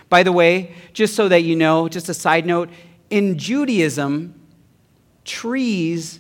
By 0.09 0.23
the 0.23 0.31
way, 0.31 0.75
just 0.93 1.15
so 1.15 1.27
that 1.29 1.43
you 1.43 1.55
know, 1.55 1.89
just 1.89 2.09
a 2.09 2.13
side 2.13 2.45
note, 2.45 2.69
in 3.09 3.37
Judaism, 3.37 4.33
trees 5.23 6.19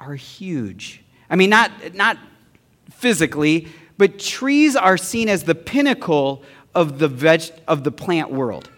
are 0.00 0.14
huge. 0.14 1.02
I 1.28 1.36
mean, 1.36 1.50
not, 1.50 1.70
not 1.94 2.18
physically, 2.90 3.68
but 3.98 4.18
trees 4.18 4.76
are 4.76 4.96
seen 4.96 5.28
as 5.28 5.44
the 5.44 5.54
pinnacle 5.54 6.42
of 6.74 6.98
the, 6.98 7.08
veg, 7.08 7.42
of 7.66 7.84
the 7.84 7.90
plant 7.90 8.30
world. 8.30 8.70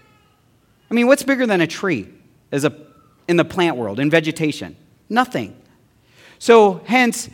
I 0.91 0.95
mean, 0.95 1.07
what's 1.07 1.23
bigger 1.23 1.47
than 1.47 1.61
a 1.61 1.67
tree 1.67 2.09
as 2.51 2.65
a 2.65 2.88
in 3.29 3.37
the 3.37 3.45
plant 3.45 3.77
world, 3.77 4.01
in 4.01 4.11
vegetation? 4.11 4.77
Nothing. 5.09 5.57
So, 6.39 6.81
hence, 6.87 7.29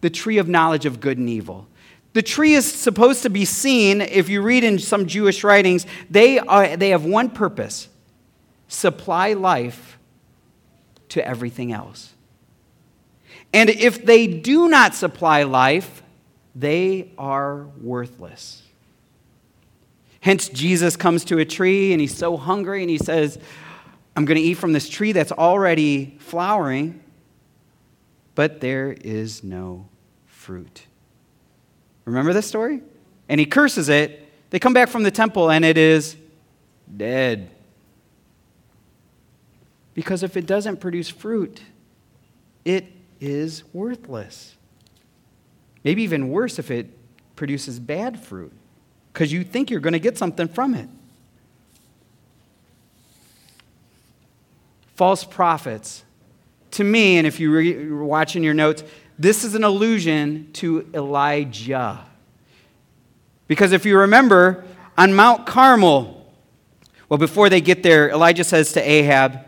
the 0.00 0.10
tree 0.10 0.38
of 0.38 0.48
knowledge 0.48 0.86
of 0.86 1.00
good 1.00 1.18
and 1.18 1.28
evil. 1.28 1.66
The 2.12 2.22
tree 2.22 2.54
is 2.54 2.70
supposed 2.70 3.22
to 3.22 3.30
be 3.30 3.44
seen, 3.44 4.00
if 4.00 4.28
you 4.28 4.42
read 4.42 4.64
in 4.64 4.78
some 4.78 5.06
Jewish 5.06 5.44
writings, 5.44 5.86
they, 6.08 6.38
are, 6.38 6.76
they 6.76 6.90
have 6.90 7.04
one 7.04 7.30
purpose 7.30 7.88
supply 8.68 9.32
life 9.32 9.98
to 11.10 11.26
everything 11.26 11.72
else. 11.72 12.14
And 13.52 13.68
if 13.68 14.04
they 14.04 14.26
do 14.26 14.68
not 14.68 14.94
supply 14.94 15.42
life, 15.42 16.02
they 16.54 17.10
are 17.18 17.64
worthless. 17.80 18.62
Hence, 20.20 20.48
Jesus 20.48 20.96
comes 20.96 21.24
to 21.26 21.38
a 21.38 21.44
tree 21.44 21.92
and 21.92 22.00
he's 22.00 22.16
so 22.16 22.36
hungry 22.36 22.82
and 22.82 22.90
he 22.90 22.98
says, 22.98 23.38
I'm 24.16 24.24
going 24.24 24.36
to 24.36 24.42
eat 24.42 24.54
from 24.54 24.72
this 24.72 24.88
tree 24.88 25.12
that's 25.12 25.32
already 25.32 26.16
flowering, 26.18 27.02
but 28.34 28.60
there 28.60 28.92
is 28.92 29.44
no 29.44 29.88
fruit. 30.26 30.86
Remember 32.04 32.32
this 32.32 32.46
story? 32.46 32.82
And 33.28 33.38
he 33.38 33.46
curses 33.46 33.88
it. 33.88 34.28
They 34.50 34.58
come 34.58 34.72
back 34.72 34.88
from 34.88 35.04
the 35.04 35.10
temple 35.10 35.50
and 35.50 35.64
it 35.64 35.78
is 35.78 36.16
dead. 36.96 37.50
Because 39.94 40.22
if 40.22 40.36
it 40.36 40.46
doesn't 40.46 40.78
produce 40.78 41.08
fruit, 41.08 41.62
it 42.64 42.86
is 43.20 43.62
worthless. 43.72 44.56
Maybe 45.84 46.02
even 46.02 46.30
worse 46.30 46.58
if 46.58 46.70
it 46.70 46.88
produces 47.36 47.78
bad 47.78 48.20
fruit, 48.20 48.52
because 49.12 49.32
you 49.32 49.44
think 49.44 49.70
you're 49.70 49.80
going 49.80 49.94
to 49.94 49.98
get 49.98 50.18
something 50.18 50.48
from 50.48 50.74
it. 50.74 50.88
False 55.00 55.24
prophets. 55.24 56.04
To 56.72 56.84
me, 56.84 57.16
and 57.16 57.26
if 57.26 57.40
you 57.40 57.56
are 57.56 58.04
watching 58.04 58.44
your 58.44 58.52
notes, 58.52 58.84
this 59.18 59.44
is 59.44 59.54
an 59.54 59.64
allusion 59.64 60.50
to 60.52 60.90
Elijah. 60.92 62.04
Because 63.48 63.72
if 63.72 63.86
you 63.86 63.96
remember, 63.96 64.62
on 64.98 65.14
Mount 65.14 65.46
Carmel, 65.46 66.30
well, 67.08 67.16
before 67.16 67.48
they 67.48 67.62
get 67.62 67.82
there, 67.82 68.10
Elijah 68.10 68.44
says 68.44 68.74
to 68.74 68.82
Ahab, 68.82 69.46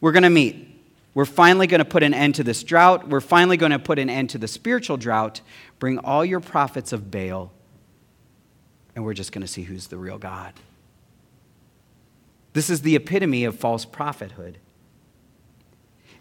We're 0.00 0.12
going 0.12 0.22
to 0.22 0.30
meet. 0.30 0.66
We're 1.12 1.26
finally 1.26 1.66
going 1.66 1.80
to 1.80 1.84
put 1.84 2.02
an 2.02 2.14
end 2.14 2.36
to 2.36 2.42
this 2.42 2.62
drought. 2.62 3.06
We're 3.06 3.20
finally 3.20 3.58
going 3.58 3.72
to 3.72 3.78
put 3.78 3.98
an 3.98 4.08
end 4.08 4.30
to 4.30 4.38
the 4.38 4.48
spiritual 4.48 4.96
drought. 4.96 5.42
Bring 5.78 5.98
all 5.98 6.24
your 6.24 6.40
prophets 6.40 6.94
of 6.94 7.10
Baal, 7.10 7.52
and 8.94 9.04
we're 9.04 9.12
just 9.12 9.30
going 9.30 9.42
to 9.42 9.46
see 9.46 9.64
who's 9.64 9.88
the 9.88 9.98
real 9.98 10.16
God. 10.16 10.54
This 12.54 12.70
is 12.70 12.80
the 12.80 12.96
epitome 12.96 13.44
of 13.44 13.58
false 13.58 13.84
prophethood. 13.84 14.56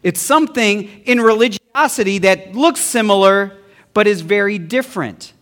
It's 0.05 0.21
something 0.21 0.83
in 1.05 1.19
religiosity 1.19 2.19
that 2.19 2.53
looks 2.53 2.79
similar, 2.79 3.57
but 3.91 4.05
is 4.05 4.21
very 4.21 4.59
different. 4.59 5.33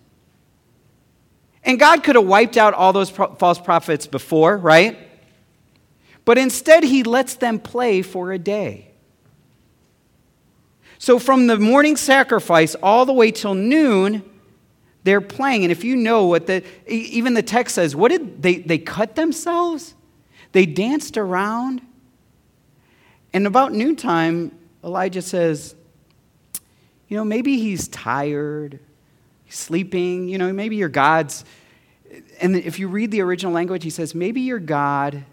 And 1.66 1.78
God 1.78 2.02
could 2.02 2.16
have 2.16 2.26
wiped 2.26 2.56
out 2.56 2.74
all 2.74 2.94
those 2.94 3.12
pro- 3.12 3.36
false 3.36 3.60
prophets 3.60 4.08
before, 4.08 4.56
right? 4.56 4.98
But 6.24 6.38
instead, 6.38 6.86
He 6.86 7.04
lets 7.04 7.36
them 7.36 7.60
play 7.60 8.02
for 8.02 8.32
a 8.32 8.40
day. 8.40 8.88
So 10.98 11.20
from 11.20 11.48
the 11.48 11.60
morning 11.60 11.98
sacrifice 11.98 12.74
all 12.76 13.06
the 13.06 13.12
way 13.12 13.32
till 13.32 13.56
noon, 13.56 14.24
they're 15.04 15.20
playing. 15.20 15.64
And 15.64 15.74
if 15.74 15.84
you 15.84 15.98
know 15.98 16.28
what 16.28 16.48
the, 16.48 16.64
even 16.88 17.34
the 17.34 17.44
text 17.44 17.76
says, 17.76 17.98
what 17.98 18.12
did 18.12 18.42
they, 18.42 18.60
they 18.60 18.78
cut 18.78 19.16
themselves? 19.16 19.94
They 20.54 20.66
danced 20.66 21.18
around. 21.18 21.82
And 23.34 23.48
about 23.48 23.74
noontime, 23.74 24.58
Elijah 24.84 25.22
says, 25.22 25.76
you 27.08 27.18
know, 27.18 27.26
maybe 27.26 27.58
he's 27.58 27.88
tired, 27.88 28.80
he's 29.44 29.56
sleeping, 29.56 30.30
you 30.30 30.38
know, 30.38 30.54
maybe 30.54 30.76
your 30.76 30.90
God's. 30.90 31.44
And 32.40 32.56
if 32.56 32.80
you 32.80 32.88
read 32.88 33.12
the 33.12 33.22
original 33.22 33.52
language, 33.52 33.84
he 33.84 33.90
says, 33.90 34.14
maybe 34.14 34.42
your 34.42 34.60
God 34.60 35.24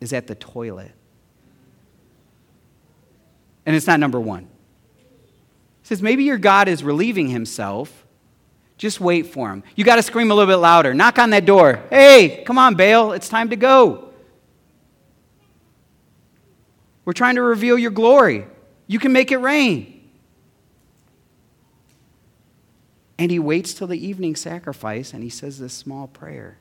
is 0.00 0.12
at 0.12 0.26
the 0.26 0.34
toilet. 0.34 0.92
And 3.66 3.76
it's 3.76 3.86
not 3.86 4.00
number 4.00 4.18
one. 4.18 4.48
He 4.98 5.06
says, 5.84 6.02
maybe 6.02 6.24
your 6.24 6.38
God 6.38 6.66
is 6.66 6.82
relieving 6.82 7.28
himself. 7.28 8.06
Just 8.76 9.00
wait 9.00 9.26
for 9.26 9.50
him. 9.50 9.62
You 9.76 9.84
got 9.84 9.96
to 9.96 10.02
scream 10.02 10.30
a 10.30 10.34
little 10.34 10.50
bit 10.50 10.56
louder. 10.56 10.94
Knock 10.94 11.18
on 11.18 11.30
that 11.30 11.44
door. 11.44 11.82
Hey, 11.90 12.42
come 12.46 12.58
on, 12.58 12.74
Baal. 12.74 13.12
It's 13.12 13.28
time 13.28 13.50
to 13.50 13.56
go. 13.56 14.09
We're 17.10 17.14
trying 17.14 17.34
to 17.34 17.42
reveal 17.42 17.76
your 17.76 17.90
glory. 17.90 18.46
You 18.86 19.00
can 19.00 19.12
make 19.12 19.32
it 19.32 19.38
rain. 19.38 20.08
And 23.18 23.32
he 23.32 23.40
waits 23.40 23.74
till 23.74 23.88
the 23.88 23.98
evening 23.98 24.36
sacrifice 24.36 25.12
and 25.12 25.20
he 25.24 25.28
says 25.28 25.58
this 25.58 25.72
small 25.72 26.06
prayer 26.06 26.58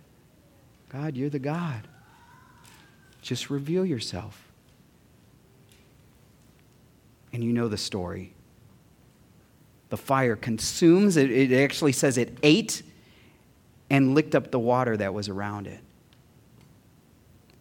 God, 0.89 1.15
you're 1.15 1.29
the 1.29 1.37
God. 1.37 1.87
Just 3.21 3.51
reveal 3.51 3.85
yourself. 3.85 4.49
And 7.31 7.43
you 7.43 7.53
know 7.53 7.67
the 7.67 7.77
story. 7.77 8.33
The 9.89 9.97
fire 9.97 10.35
consumes, 10.35 11.15
it, 11.15 11.29
it 11.29 11.63
actually 11.63 11.91
says 11.91 12.17
it 12.17 12.35
ate 12.41 12.81
and 13.91 14.15
licked 14.15 14.33
up 14.33 14.49
the 14.49 14.57
water 14.57 14.97
that 14.97 15.13
was 15.13 15.29
around 15.29 15.67
it. 15.67 15.81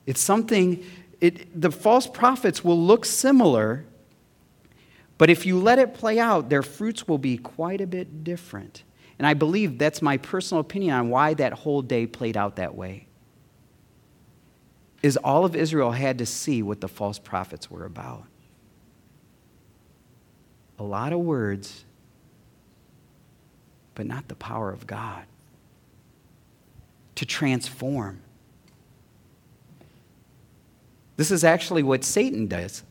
It's 0.06 0.22
something, 0.22 0.82
it, 1.20 1.60
the 1.60 1.70
false 1.70 2.06
prophets 2.06 2.62
will 2.62 2.80
look 2.80 3.04
similar, 3.04 3.84
but 5.16 5.30
if 5.30 5.46
you 5.46 5.58
let 5.58 5.78
it 5.78 5.94
play 5.94 6.18
out, 6.18 6.48
their 6.48 6.62
fruits 6.62 7.08
will 7.08 7.18
be 7.18 7.38
quite 7.38 7.80
a 7.80 7.86
bit 7.86 8.22
different. 8.22 8.84
And 9.18 9.26
I 9.26 9.34
believe 9.34 9.78
that's 9.78 10.00
my 10.00 10.16
personal 10.16 10.60
opinion 10.60 10.94
on 10.94 11.08
why 11.10 11.34
that 11.34 11.52
whole 11.52 11.82
day 11.82 12.06
played 12.06 12.36
out 12.36 12.56
that 12.56 12.74
way. 12.76 13.08
Is 15.02 15.16
all 15.16 15.44
of 15.44 15.56
Israel 15.56 15.92
had 15.92 16.18
to 16.18 16.26
see 16.26 16.62
what 16.62 16.80
the 16.80 16.88
false 16.88 17.18
prophets 17.18 17.70
were 17.70 17.84
about. 17.84 18.24
A 20.78 20.84
lot 20.84 21.12
of 21.12 21.18
words, 21.18 21.84
but 23.96 24.06
not 24.06 24.28
the 24.28 24.36
power 24.36 24.70
of 24.70 24.86
God 24.86 25.24
to 27.16 27.26
transform. 27.26 28.20
This 31.18 31.32
is 31.32 31.42
actually 31.42 31.82
what 31.82 32.04
Satan 32.04 32.46
does. 32.46 32.84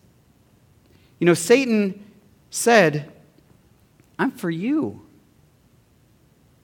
You 1.17 1.25
know, 1.25 1.33
Satan 1.33 2.05
said, 2.49 3.09
I'm 4.19 4.31
for 4.31 4.49
you. 4.49 5.01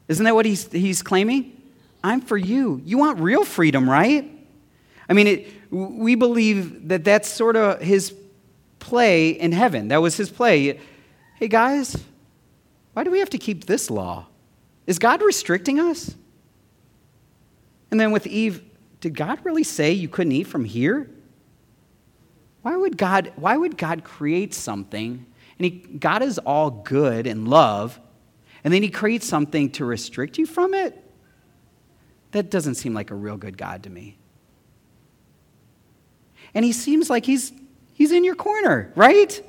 Isn't 0.10 0.26
that 0.26 0.36
what 0.36 0.46
he's, 0.46 0.70
he's 0.74 1.02
claiming? 1.02 1.62
I'm 2.04 2.20
for 2.20 2.36
you. 2.36 2.82
You 2.84 2.98
want 2.98 3.20
real 3.22 3.46
freedom, 3.46 3.90
right? 3.90 4.30
I 5.08 5.14
mean, 5.14 5.28
it, 5.28 5.48
we 5.72 6.16
believe 6.16 6.90
that 6.90 7.06
that's 7.06 7.30
sort 7.30 7.56
of 7.56 7.80
his 7.80 8.14
play 8.80 9.30
in 9.30 9.54
heaven. 9.54 9.88
That 9.88 10.02
was 10.02 10.18
his 10.18 10.30
play. 10.30 10.78
Hey, 11.36 11.48
guys, 11.48 11.96
why 12.92 13.06
do 13.06 13.10
we 13.10 13.20
have 13.20 13.30
to 13.30 13.38
keep 13.38 13.68
this 13.68 13.90
law? 13.90 14.26
Is 14.86 15.00
God 15.00 15.22
restricting 15.22 15.80
us? 15.80 16.14
And 17.90 17.98
then 17.98 18.12
with 18.12 18.28
Eve, 18.28 18.62
did 19.00 19.16
God 19.16 19.40
really 19.46 19.64
say 19.64 19.94
you 19.94 20.10
couldn't 20.10 20.34
eat 20.34 20.48
from 20.48 20.66
here? 20.66 21.10
Why 22.64 22.76
would 22.76 22.98
God, 22.98 23.32
why 23.36 23.56
would 23.56 23.78
God 23.78 24.04
create 24.04 24.54
something? 24.54 25.26
And 25.60 25.66
he, 25.66 25.72
God 25.72 26.24
is 26.24 26.40
all 26.40 26.72
good 26.72 27.28
and 27.28 27.48
love, 27.48 28.00
and 28.64 28.74
then 28.74 28.82
he 28.82 28.90
creates 28.90 29.28
something 29.28 29.70
to 29.72 29.86
restrict 29.86 30.38
you 30.38 30.46
from 30.46 30.74
it? 30.74 31.00
That 32.32 32.50
doesn't 32.50 32.76
seem 32.76 32.94
like 32.94 33.12
a 33.12 33.16
real 33.16 33.38
good 33.38 33.58
God 33.58 33.84
to 33.84 33.90
me. 33.90 34.18
And 36.56 36.64
he 36.64 36.72
seems 36.72 37.10
like 37.10 37.26
he's, 37.26 37.52
he's 37.94 38.12
in 38.12 38.24
your 38.24 38.36
corner, 38.36 38.92
right? 38.96 39.42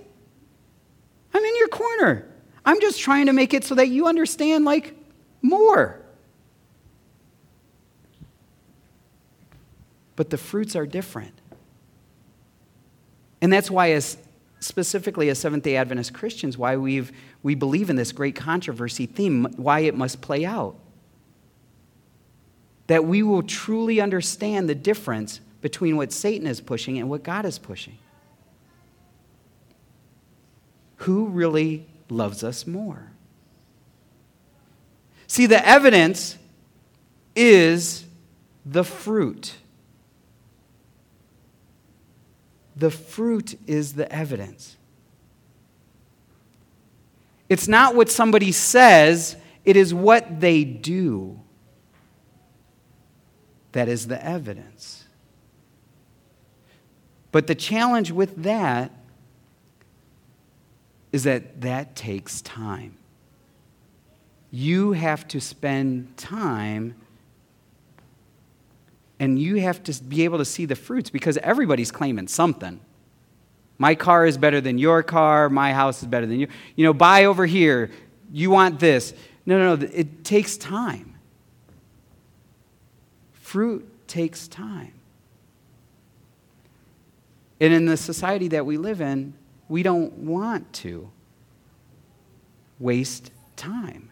I'm 1.33 1.45
in 1.45 1.57
your 1.57 1.69
corner. 1.69 2.29
I'm 2.65 2.81
just 2.81 3.01
trying 3.01 3.27
to 3.27 3.33
make 3.33 3.55
it 3.55 3.65
so 3.65 3.75
that 3.77 3.89
you 3.89 4.07
understand, 4.07 4.65
like, 4.65 4.97
more. 5.41 6.01
But 10.17 10.31
the 10.31 10.39
fruits 10.39 10.75
are 10.75 10.87
different. 10.87 11.35
And 13.45 13.53
that's 13.53 13.71
why, 13.71 13.91
as 13.91 14.17
specifically 14.59 15.29
as 15.29 15.39
Seventh 15.39 15.65
day 15.65 15.77
Adventist 15.77 16.15
Christians, 16.15 16.57
why 16.57 16.79
we've, 16.79 17.13
we 17.43 17.55
believe 17.55 17.91
in 17.91 17.97
this 17.97 18.11
great 18.11 18.35
controversy 18.35 19.05
theme, 19.05 19.45
why 19.59 19.81
it 19.81 19.95
must 19.95 20.23
play 20.23 20.47
out. 20.47 20.77
That 22.87 23.05
we 23.05 23.23
will 23.23 23.43
truly 23.43 24.01
understand 24.01 24.67
the 24.67 24.75
difference 24.75 25.41
between 25.61 25.99
what 25.99 26.11
Satan 26.11 26.47
is 26.47 26.63
pushing 26.63 26.97
and 26.97 27.11
what 27.11 27.23
God 27.23 27.45
is 27.45 27.59
pushing. 27.59 27.99
Who 30.97 31.27
really 31.27 31.87
loves 32.09 32.43
us 32.43 32.67
more? 32.67 33.13
See, 35.27 35.45
the 35.45 35.69
evidence 35.69 36.39
is 37.37 38.07
the 38.65 38.85
fruit. 38.85 39.57
The 42.77 42.91
fruit 42.91 43.59
is 43.67 43.95
the 43.95 44.11
evidence. 44.13 44.77
It's 47.49 47.69
not 47.69 47.95
what 47.95 48.11
somebody 48.11 48.53
says, 48.53 49.37
it 49.65 49.77
is 49.77 49.95
what 49.95 50.41
they 50.41 50.65
do 50.65 51.41
that 53.73 53.89
is 53.89 54.07
the 54.07 54.25
evidence. 54.25 55.05
But 57.33 57.47
the 57.47 57.55
challenge 57.55 58.13
with 58.13 58.45
that 58.45 58.93
is 61.13 61.25
that 61.25 61.61
that 61.61 61.97
takes 61.97 62.41
time 62.41 62.97
you 64.55 64.93
have 64.93 65.27
to 65.27 65.41
spend 65.41 66.17
time 66.17 66.95
and 69.21 69.39
you 69.39 69.57
have 69.57 69.83
to 69.85 70.03
be 70.03 70.25
able 70.25 70.39
to 70.39 70.45
see 70.45 70.67
the 70.67 70.75
fruits 70.75 71.11
because 71.11 71.37
everybody's 71.39 71.91
claiming 71.91 72.29
something. 72.29 72.81
My 73.79 73.95
car 73.95 74.27
is 74.27 74.39
better 74.39 74.61
than 74.61 74.79
your 74.79 75.03
car. 75.03 75.49
My 75.49 75.73
house 75.73 76.03
is 76.03 76.09
better 76.09 76.27
than 76.27 76.39
you. 76.39 76.49
You 76.77 76.85
know, 76.85 76.95
buy 76.95 77.25
over 77.25 77.47
here. 77.47 77.91
You 78.33 78.51
want 78.51 78.81
this. 78.81 79.15
No, 79.47 79.59
no, 79.59 79.77
no. 79.77 79.89
It 79.93 80.25
takes 80.25 80.57
time. 80.57 81.15
Fruit 83.33 83.89
takes 84.09 84.49
time. 84.49 84.93
And 87.61 87.73
in 87.73 87.87
the 87.87 87.97
society 87.97 88.49
that 88.49 88.67
we 88.67 88.77
live 88.77 89.01
in, 89.01 89.35
we 89.69 89.83
don't 89.83 90.13
want 90.19 90.73
to 90.75 91.11
waste 92.79 93.31
time. 93.57 94.11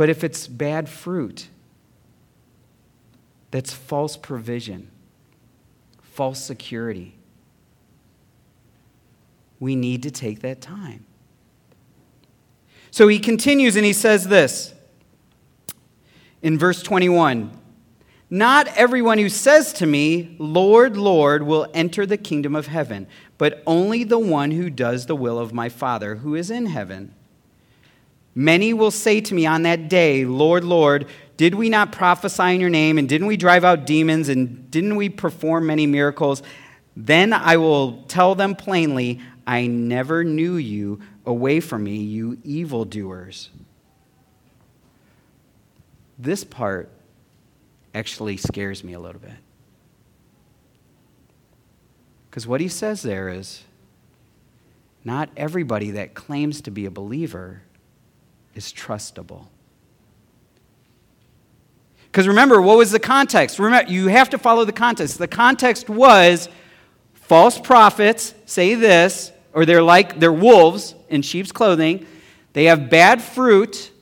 But 0.00 0.08
if 0.08 0.24
it's 0.24 0.46
bad 0.46 0.88
fruit, 0.88 1.48
that's 3.50 3.74
false 3.74 4.16
provision, 4.16 4.90
false 6.00 6.42
security. 6.42 7.18
We 9.58 9.76
need 9.76 10.02
to 10.04 10.10
take 10.10 10.40
that 10.40 10.62
time. 10.62 11.04
So 12.90 13.08
he 13.08 13.18
continues 13.18 13.76
and 13.76 13.84
he 13.84 13.92
says 13.92 14.28
this 14.28 14.72
in 16.40 16.56
verse 16.58 16.82
21 16.82 17.50
Not 18.30 18.68
everyone 18.68 19.18
who 19.18 19.28
says 19.28 19.70
to 19.74 19.86
me, 19.86 20.34
Lord, 20.38 20.96
Lord, 20.96 21.42
will 21.42 21.68
enter 21.74 22.06
the 22.06 22.16
kingdom 22.16 22.56
of 22.56 22.68
heaven, 22.68 23.06
but 23.36 23.62
only 23.66 24.04
the 24.04 24.18
one 24.18 24.52
who 24.52 24.70
does 24.70 25.04
the 25.04 25.14
will 25.14 25.38
of 25.38 25.52
my 25.52 25.68
Father 25.68 26.14
who 26.14 26.34
is 26.34 26.50
in 26.50 26.64
heaven. 26.64 27.14
Many 28.40 28.72
will 28.72 28.90
say 28.90 29.20
to 29.20 29.34
me 29.34 29.44
on 29.44 29.64
that 29.64 29.90
day, 29.90 30.24
Lord, 30.24 30.64
Lord, 30.64 31.08
did 31.36 31.54
we 31.54 31.68
not 31.68 31.92
prophesy 31.92 32.54
in 32.54 32.60
your 32.62 32.70
name, 32.70 32.96
and 32.96 33.06
didn't 33.06 33.26
we 33.26 33.36
drive 33.36 33.64
out 33.64 33.84
demons, 33.84 34.30
and 34.30 34.70
didn't 34.70 34.96
we 34.96 35.10
perform 35.10 35.66
many 35.66 35.86
miracles? 35.86 36.42
Then 36.96 37.34
I 37.34 37.58
will 37.58 38.02
tell 38.04 38.34
them 38.34 38.54
plainly, 38.54 39.20
I 39.46 39.66
never 39.66 40.24
knew 40.24 40.54
you. 40.54 41.02
Away 41.26 41.60
from 41.60 41.84
me, 41.84 41.96
you 41.96 42.38
evildoers. 42.42 43.50
This 46.18 46.42
part 46.42 46.88
actually 47.94 48.38
scares 48.38 48.82
me 48.82 48.94
a 48.94 49.00
little 49.00 49.20
bit. 49.20 49.36
Because 52.30 52.46
what 52.46 52.62
he 52.62 52.68
says 52.68 53.02
there 53.02 53.28
is 53.28 53.64
not 55.04 55.28
everybody 55.36 55.90
that 55.90 56.14
claims 56.14 56.62
to 56.62 56.70
be 56.70 56.86
a 56.86 56.90
believer 56.90 57.64
is 58.54 58.72
trustable. 58.72 59.46
Because 62.10 62.26
remember, 62.26 62.60
what 62.60 62.76
was 62.76 62.90
the 62.90 62.98
context? 62.98 63.58
Remember, 63.58 63.90
you 63.90 64.08
have 64.08 64.30
to 64.30 64.38
follow 64.38 64.64
the 64.64 64.72
context. 64.72 65.18
The 65.18 65.28
context 65.28 65.88
was 65.88 66.48
false 67.14 67.60
prophets 67.60 68.34
say 68.46 68.74
this, 68.74 69.30
or 69.52 69.64
they're 69.64 69.82
like 69.82 70.18
they're 70.18 70.32
wolves 70.32 70.96
in 71.08 71.22
sheep's 71.22 71.52
clothing. 71.52 72.06
They 72.52 72.64
have 72.64 72.90
bad 72.90 73.22
fruit. 73.22 73.92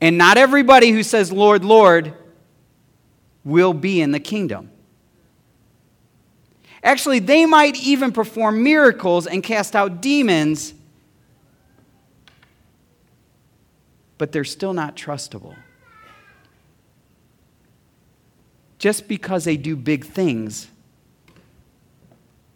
And 0.00 0.18
not 0.18 0.36
everybody 0.36 0.90
who 0.90 1.04
says, 1.04 1.30
Lord, 1.30 1.64
Lord, 1.64 2.14
will 3.44 3.72
be 3.72 4.00
in 4.00 4.10
the 4.10 4.18
kingdom. 4.18 4.70
Actually, 6.82 7.20
they 7.20 7.46
might 7.46 7.76
even 7.76 8.10
perform 8.10 8.64
miracles 8.64 9.28
and 9.28 9.44
cast 9.44 9.76
out 9.76 10.02
demons, 10.02 10.74
but 14.22 14.30
they're 14.30 14.44
still 14.44 14.72
not 14.72 14.94
trustable. 14.96 15.56
Just 18.78 19.08
because 19.08 19.42
they 19.42 19.56
do 19.56 19.74
big 19.74 20.04
things 20.04 20.68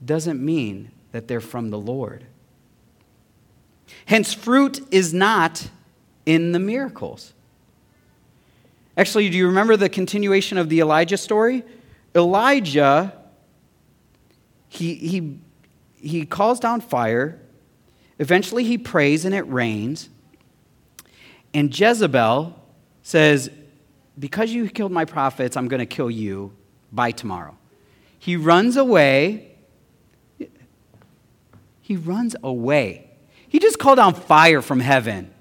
doesn't 0.04 0.40
mean 0.40 0.92
that 1.10 1.26
they're 1.26 1.40
from 1.40 1.70
the 1.70 1.76
Lord. 1.76 2.24
Hence, 4.04 4.32
fruit 4.32 4.80
is 4.92 5.12
not 5.12 5.68
in 6.24 6.52
the 6.52 6.60
miracles. 6.60 7.32
Actually, 8.96 9.28
do 9.28 9.36
you 9.36 9.48
remember 9.48 9.76
the 9.76 9.88
continuation 9.88 10.58
of 10.58 10.68
the 10.68 10.78
Elijah 10.78 11.16
story? 11.16 11.64
Elijah, 12.14 13.12
he, 14.68 14.94
he, 14.94 15.38
he 15.96 16.26
calls 16.26 16.60
down 16.60 16.80
fire. 16.80 17.40
Eventually, 18.20 18.62
he 18.62 18.78
prays 18.78 19.24
and 19.24 19.34
it 19.34 19.50
rains. 19.50 20.10
And 21.56 21.76
Jezebel 21.76 22.54
says, 23.02 23.50
Because 24.18 24.52
you 24.52 24.68
killed 24.68 24.92
my 24.92 25.06
prophets, 25.06 25.56
I'm 25.56 25.68
going 25.68 25.80
to 25.80 25.86
kill 25.86 26.10
you 26.10 26.52
by 26.92 27.12
tomorrow. 27.12 27.56
He 28.18 28.36
runs 28.36 28.76
away 28.76 29.56
he 31.86 31.94
runs 31.94 32.34
away. 32.42 33.08
He 33.48 33.60
just 33.60 33.78
called 33.78 33.98
down 33.98 34.14
fire 34.14 34.60
from 34.60 34.80
heaven 34.80 35.32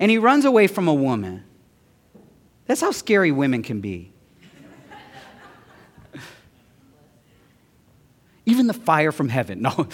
and 0.00 0.10
he 0.10 0.16
runs 0.16 0.46
away 0.46 0.66
from 0.66 0.88
a 0.88 0.94
woman. 0.94 1.44
That's 2.64 2.80
how 2.80 2.92
scary 2.92 3.30
women 3.30 3.62
can 3.62 3.82
be. 3.82 4.10
Even 8.46 8.68
the 8.68 8.72
fire 8.74 9.12
from 9.12 9.28
heaven. 9.28 9.60
No. 9.76 9.86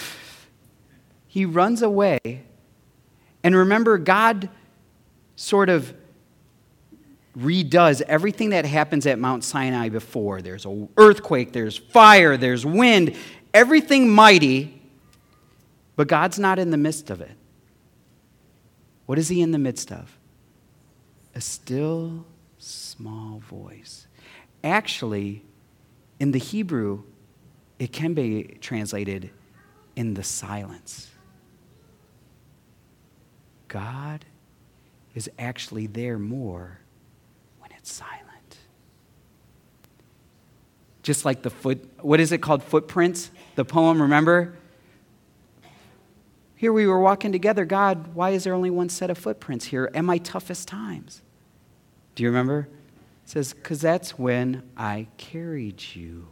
He 1.27 1.43
runs 1.43 1.81
away. 1.81 2.45
And 3.43 3.53
remember, 3.53 3.97
God 3.97 4.47
sort 5.39 5.69
of 5.69 5.93
redoes 7.37 8.01
everything 8.01 8.49
that 8.49 8.65
happens 8.65 9.07
at 9.07 9.19
Mount 9.19 9.43
Sinai 9.43 9.87
before. 9.87 10.41
There's 10.41 10.65
an 10.65 10.89
earthquake, 10.97 11.53
there's 11.53 11.77
fire, 11.77 12.35
there's 12.35 12.65
wind, 12.65 13.15
everything 13.53 14.09
mighty 14.09 14.79
but 15.99 16.07
God's 16.07 16.39
not 16.39 16.59
in 16.59 16.71
the 16.71 16.77
midst 16.77 17.09
of 17.09 17.19
it. 17.19 17.35
What 19.05 19.19
is 19.19 19.27
He 19.27 19.41
in 19.41 19.51
the 19.51 19.57
midst 19.59 19.91
of? 19.91 20.17
A 21.35 21.41
still 21.41 22.25
small 22.57 23.39
voice. 23.39 24.07
Actually, 24.63 25.43
in 26.17 26.31
the 26.31 26.39
Hebrew, 26.39 27.03
it 27.79 27.91
can 27.91 28.13
be 28.13 28.57
translated 28.61 29.29
in 29.97 30.13
the 30.13 30.23
silence. 30.23 31.11
God 33.67 34.23
is 35.19 35.29
actually 35.37 35.85
there 35.85 36.17
more 36.17 36.79
when 37.59 37.69
it's 37.77 37.91
silent. 37.91 38.57
Just 41.03 41.25
like 41.25 41.41
the 41.41 41.49
foot, 41.49 41.83
what 41.99 42.21
is 42.21 42.31
it 42.31 42.37
called? 42.37 42.63
Footprints? 42.63 43.29
The 43.55 43.65
poem, 43.65 44.01
remember? 44.01 44.57
Here 46.55 46.71
we 46.71 46.87
were 46.87 47.01
walking 47.01 47.33
together. 47.33 47.65
God, 47.65 48.15
why 48.15 48.29
is 48.29 48.45
there 48.45 48.53
only 48.53 48.69
one 48.69 48.87
set 48.87 49.09
of 49.09 49.17
footprints 49.17 49.65
here 49.65 49.91
at 49.93 50.05
my 50.05 50.19
toughest 50.19 50.69
times? 50.69 51.21
Do 52.15 52.23
you 52.23 52.29
remember? 52.29 52.69
It 53.25 53.29
says, 53.29 53.51
because 53.53 53.81
that's 53.81 54.17
when 54.17 54.63
I 54.77 55.07
carried 55.17 55.83
you. 55.95 56.29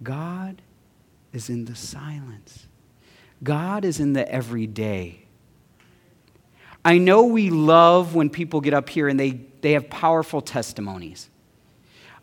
God 0.00 0.62
is 1.32 1.50
in 1.50 1.64
the 1.64 1.74
silence, 1.74 2.68
God 3.42 3.84
is 3.84 3.98
in 3.98 4.12
the 4.12 4.30
everyday. 4.30 5.25
I 6.86 6.98
know 6.98 7.24
we 7.24 7.50
love 7.50 8.14
when 8.14 8.30
people 8.30 8.62
get 8.62 8.72
up 8.72 8.88
here 8.88 9.08
and 9.08 9.18
they, 9.18 9.40
they 9.60 9.72
have 9.72 9.90
powerful 9.90 10.40
testimonies. 10.40 11.28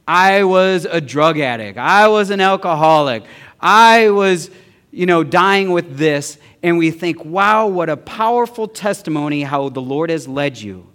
I 0.08 0.46
was 0.46 0.86
a 0.86 1.02
drug 1.02 1.38
addict. 1.38 1.78
I 1.78 2.08
was 2.08 2.30
an 2.30 2.40
alcoholic. 2.42 3.24
I 3.60 4.10
was 4.10 4.50
you 4.94 5.08
know, 5.08 5.24
dying 5.24 5.72
with 5.72 5.98
this, 5.98 6.38
and 6.62 6.78
we 6.78 6.92
think, 6.92 7.26
wow, 7.26 7.66
what 7.66 7.90
a 7.90 7.98
powerful 7.98 8.68
testimony 8.68 9.42
how 9.42 9.70
the 9.70 9.82
Lord 9.82 10.12
has 10.12 10.28
led 10.28 10.62
you. 10.62 10.88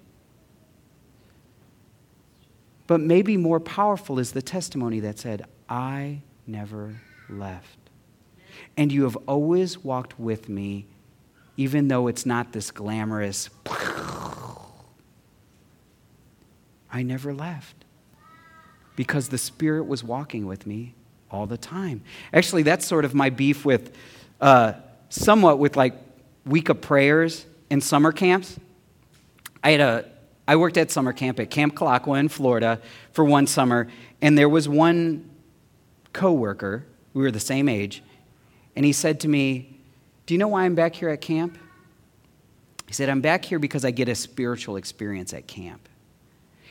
But 2.87 3.01
maybe 3.01 3.37
more 3.37 3.59
powerful 3.59 4.21
is 4.21 4.31
the 4.31 4.41
testimony 4.41 5.01
that 5.01 5.19
said, 5.19 5.47
I 5.69 6.23
never 6.47 6.95
left. 7.29 7.77
And 8.77 8.93
you 8.93 9.03
have 9.03 9.17
always 9.27 9.83
walked 9.83 10.19
with 10.19 10.49
me, 10.49 10.87
even 11.59 11.89
though 11.89 12.07
it's 12.07 12.25
not 12.25 12.53
this 12.53 12.71
glamorous, 12.71 13.51
I 16.91 17.03
never 17.03 17.35
left. 17.35 17.85
Because 18.95 19.29
the 19.29 19.39
Spirit 19.39 19.87
was 19.87 20.05
walking 20.05 20.47
with 20.47 20.67
me 20.67 20.95
all 21.33 21.47
the 21.47 21.59
time. 21.59 22.03
Actually, 22.33 22.63
that's 22.63 22.87
sort 22.87 23.05
of 23.05 23.13
my 23.13 23.29
beef 23.29 23.65
with, 23.65 23.93
uh, 24.41 24.75
somewhat 25.09 25.59
with 25.59 25.77
like 25.77 25.95
week 26.47 26.69
of 26.69 26.81
prayers 26.81 27.45
in 27.71 27.81
summer 27.81 28.13
camps. 28.13 28.59
I 29.63 29.73
had 29.73 29.81
a, 29.81 30.05
I 30.47 30.55
worked 30.55 30.77
at 30.77 30.93
summer 30.93 31.13
camp 31.13 31.41
at 31.41 31.51
Camp 31.51 31.75
Kulaqua 31.75 32.21
in 32.21 32.29
Florida 32.29 32.81
for 33.11 33.25
one 33.25 33.49
summer, 33.49 33.89
and 34.23 34.39
there 34.39 34.49
was 34.49 34.69
one 34.69 35.29
coworker. 36.13 36.87
We 37.15 37.23
were 37.23 37.33
the 37.33 37.41
same 37.41 37.69
age, 37.69 38.01
and 38.77 38.85
he 38.85 38.93
said 38.93 39.19
to 39.21 39.29
me, 39.29 39.78
"Do 40.29 40.35
you 40.35 40.39
know 40.39 40.49
why 40.49 40.65
I'm 40.65 40.75
back 40.75 40.95
here 40.95 41.09
at 41.09 41.23
camp?" 41.23 41.57
He 42.87 42.93
said, 42.93 43.09
"I'm 43.09 43.23
back 43.23 43.45
here 43.45 43.59
because 43.59 43.85
I 43.85 43.91
get 43.91 44.09
a 44.09 44.15
spiritual 44.15 44.77
experience 44.77 45.33
at 45.33 45.47
camp." 45.47 45.89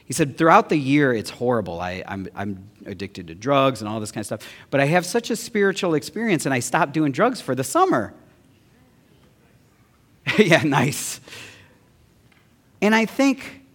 He 0.06 0.13
said, 0.13 0.38
throughout 0.38 0.70
the 0.70 0.78
year, 0.78 1.12
it's 1.12 1.30
horrible. 1.30 1.82
I, 1.82 2.02
I'm 2.08 2.70
addicted 2.86 3.28
to 3.28 3.36
drugs 3.36 3.82
and 3.82 3.89
all 3.89 4.00
this 4.00 4.10
kind 4.10 4.22
of 4.22 4.26
stuff. 4.26 4.50
But 4.70 4.80
I 4.80 4.86
have 4.86 5.06
such 5.06 5.30
a 5.32 5.36
spiritual 5.36 5.96
experience, 5.96 6.46
and 6.46 6.54
I 6.54 6.60
stopped 6.60 6.93
doing 6.93 7.12
drugs 7.12 7.41
for 7.41 7.56
the 7.56 7.63
summer. 7.65 8.13
yeah, 10.38 10.63
nice. 10.63 11.20
And 12.82 12.96
I 12.96 13.06
think 13.06 13.65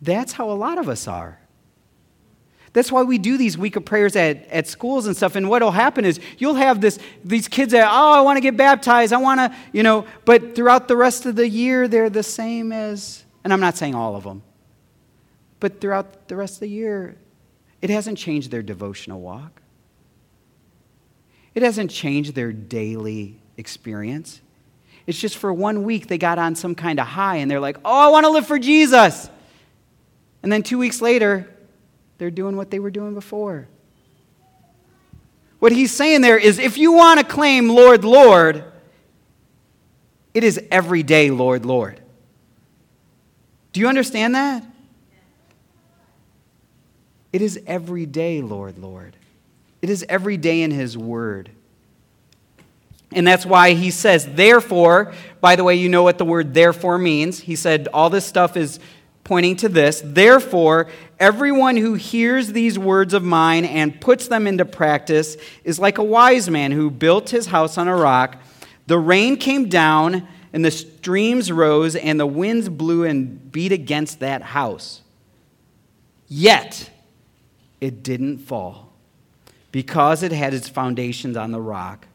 that's 0.00 0.32
how 0.32 0.50
a 0.50 0.56
lot 0.56 0.78
of 0.78 0.88
us 0.88 1.06
are. 1.06 1.38
That's 2.72 2.90
why 2.90 3.02
we 3.02 3.18
do 3.18 3.36
these 3.36 3.58
week 3.58 3.76
of 3.76 3.84
prayers 3.84 4.16
at, 4.16 4.46
at 4.48 4.66
schools 4.66 5.06
and 5.06 5.14
stuff. 5.14 5.36
And 5.36 5.48
what 5.48 5.62
will 5.62 5.70
happen 5.70 6.04
is 6.04 6.20
you'll 6.38 6.54
have 6.54 6.80
this, 6.80 6.98
these 7.22 7.46
kids 7.46 7.72
that, 7.72 7.86
oh, 7.86 8.12
I 8.12 8.22
want 8.22 8.38
to 8.38 8.40
get 8.40 8.56
baptized. 8.56 9.12
I 9.12 9.18
want 9.18 9.40
to, 9.40 9.56
you 9.72 9.82
know, 9.82 10.06
but 10.24 10.54
throughout 10.54 10.88
the 10.88 10.96
rest 10.96 11.26
of 11.26 11.36
the 11.36 11.46
year, 11.46 11.86
they're 11.86 12.08
the 12.08 12.22
same 12.22 12.72
as, 12.72 13.24
and 13.44 13.52
I'm 13.52 13.60
not 13.60 13.76
saying 13.76 13.94
all 13.94 14.16
of 14.16 14.24
them, 14.24 14.42
but 15.60 15.80
throughout 15.80 16.28
the 16.28 16.36
rest 16.36 16.54
of 16.54 16.60
the 16.60 16.68
year, 16.68 17.16
it 17.82 17.90
hasn't 17.90 18.16
changed 18.16 18.50
their 18.50 18.62
devotional 18.62 19.20
walk. 19.20 19.60
It 21.54 21.62
hasn't 21.62 21.90
changed 21.90 22.34
their 22.34 22.52
daily 22.52 23.38
experience. 23.58 24.40
It's 25.06 25.18
just 25.18 25.36
for 25.36 25.52
one 25.52 25.82
week 25.82 26.06
they 26.06 26.16
got 26.16 26.38
on 26.38 26.54
some 26.54 26.74
kind 26.74 26.98
of 26.98 27.06
high 27.06 27.36
and 27.36 27.50
they're 27.50 27.60
like, 27.60 27.76
oh, 27.84 28.08
I 28.08 28.08
want 28.08 28.24
to 28.24 28.30
live 28.30 28.46
for 28.46 28.58
Jesus. 28.58 29.28
And 30.42 30.50
then 30.50 30.62
two 30.62 30.78
weeks 30.78 31.02
later, 31.02 31.51
they're 32.22 32.30
doing 32.30 32.56
what 32.56 32.70
they 32.70 32.78
were 32.78 32.92
doing 32.92 33.14
before. 33.14 33.66
What 35.58 35.72
he's 35.72 35.90
saying 35.90 36.20
there 36.20 36.38
is 36.38 36.60
if 36.60 36.78
you 36.78 36.92
want 36.92 37.18
to 37.18 37.26
claim 37.26 37.68
Lord, 37.68 38.04
Lord, 38.04 38.62
it 40.32 40.44
is 40.44 40.60
every 40.70 41.02
day, 41.02 41.32
Lord, 41.32 41.66
Lord. 41.66 42.00
Do 43.72 43.80
you 43.80 43.88
understand 43.88 44.36
that? 44.36 44.64
It 47.32 47.42
is 47.42 47.60
every 47.66 48.06
day, 48.06 48.40
Lord, 48.40 48.78
Lord. 48.78 49.16
It 49.80 49.90
is 49.90 50.06
every 50.08 50.36
day 50.36 50.62
in 50.62 50.70
His 50.70 50.96
Word. 50.96 51.50
And 53.10 53.26
that's 53.26 53.44
why 53.44 53.74
he 53.74 53.90
says, 53.90 54.26
therefore, 54.26 55.12
by 55.40 55.56
the 55.56 55.64
way, 55.64 55.74
you 55.74 55.88
know 55.88 56.04
what 56.04 56.18
the 56.18 56.24
word 56.24 56.54
therefore 56.54 56.98
means. 56.98 57.40
He 57.40 57.56
said 57.56 57.88
all 57.92 58.10
this 58.10 58.24
stuff 58.24 58.56
is 58.56 58.78
pointing 59.24 59.56
to 59.56 59.68
this. 59.68 60.02
Therefore, 60.04 60.88
everyone 61.18 61.76
who 61.76 61.94
hears 61.94 62.48
these 62.52 62.78
words 62.78 63.14
of 63.14 63.22
mine 63.22 63.64
and 63.64 64.00
puts 64.00 64.28
them 64.28 64.46
into 64.46 64.64
practice 64.64 65.36
is 65.64 65.78
like 65.78 65.98
a 65.98 66.04
wise 66.04 66.50
man 66.50 66.72
who 66.72 66.90
built 66.90 67.30
his 67.30 67.46
house 67.46 67.78
on 67.78 67.88
a 67.88 67.96
rock. 67.96 68.36
The 68.86 68.98
rain 68.98 69.36
came 69.36 69.68
down, 69.68 70.26
and 70.52 70.64
the 70.64 70.70
streams 70.70 71.52
rose, 71.52 71.94
and 71.96 72.18
the 72.18 72.26
winds 72.26 72.68
blew 72.68 73.04
and 73.04 73.50
beat 73.52 73.72
against 73.72 74.20
that 74.20 74.42
house. 74.42 75.02
Yet, 76.28 76.90
it 77.80 78.02
didn't 78.02 78.38
fall 78.38 78.92
because 79.70 80.22
it 80.22 80.32
had 80.32 80.54
its 80.54 80.68
foundations 80.68 81.36
on 81.36 81.52
the 81.52 81.60
rock. 81.60 82.06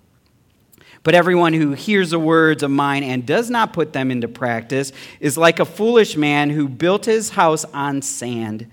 But 1.08 1.16
everyone 1.16 1.54
who 1.54 1.72
hears 1.72 2.10
the 2.10 2.20
words 2.20 2.64
of 2.64 2.72
mine 2.72 3.02
and 3.02 3.26
does 3.26 3.50
not 3.50 3.72
put 3.72 3.94
them 3.94 4.12
into 4.12 4.28
practice 4.28 4.92
is 5.22 5.38
like 5.38 5.62
a 5.62 5.64
foolish 5.64 6.18
man 6.18 6.50
who 6.50 6.68
built 6.68 7.06
his 7.06 7.30
house 7.30 7.64
on 7.64 8.02
sand. 8.02 8.70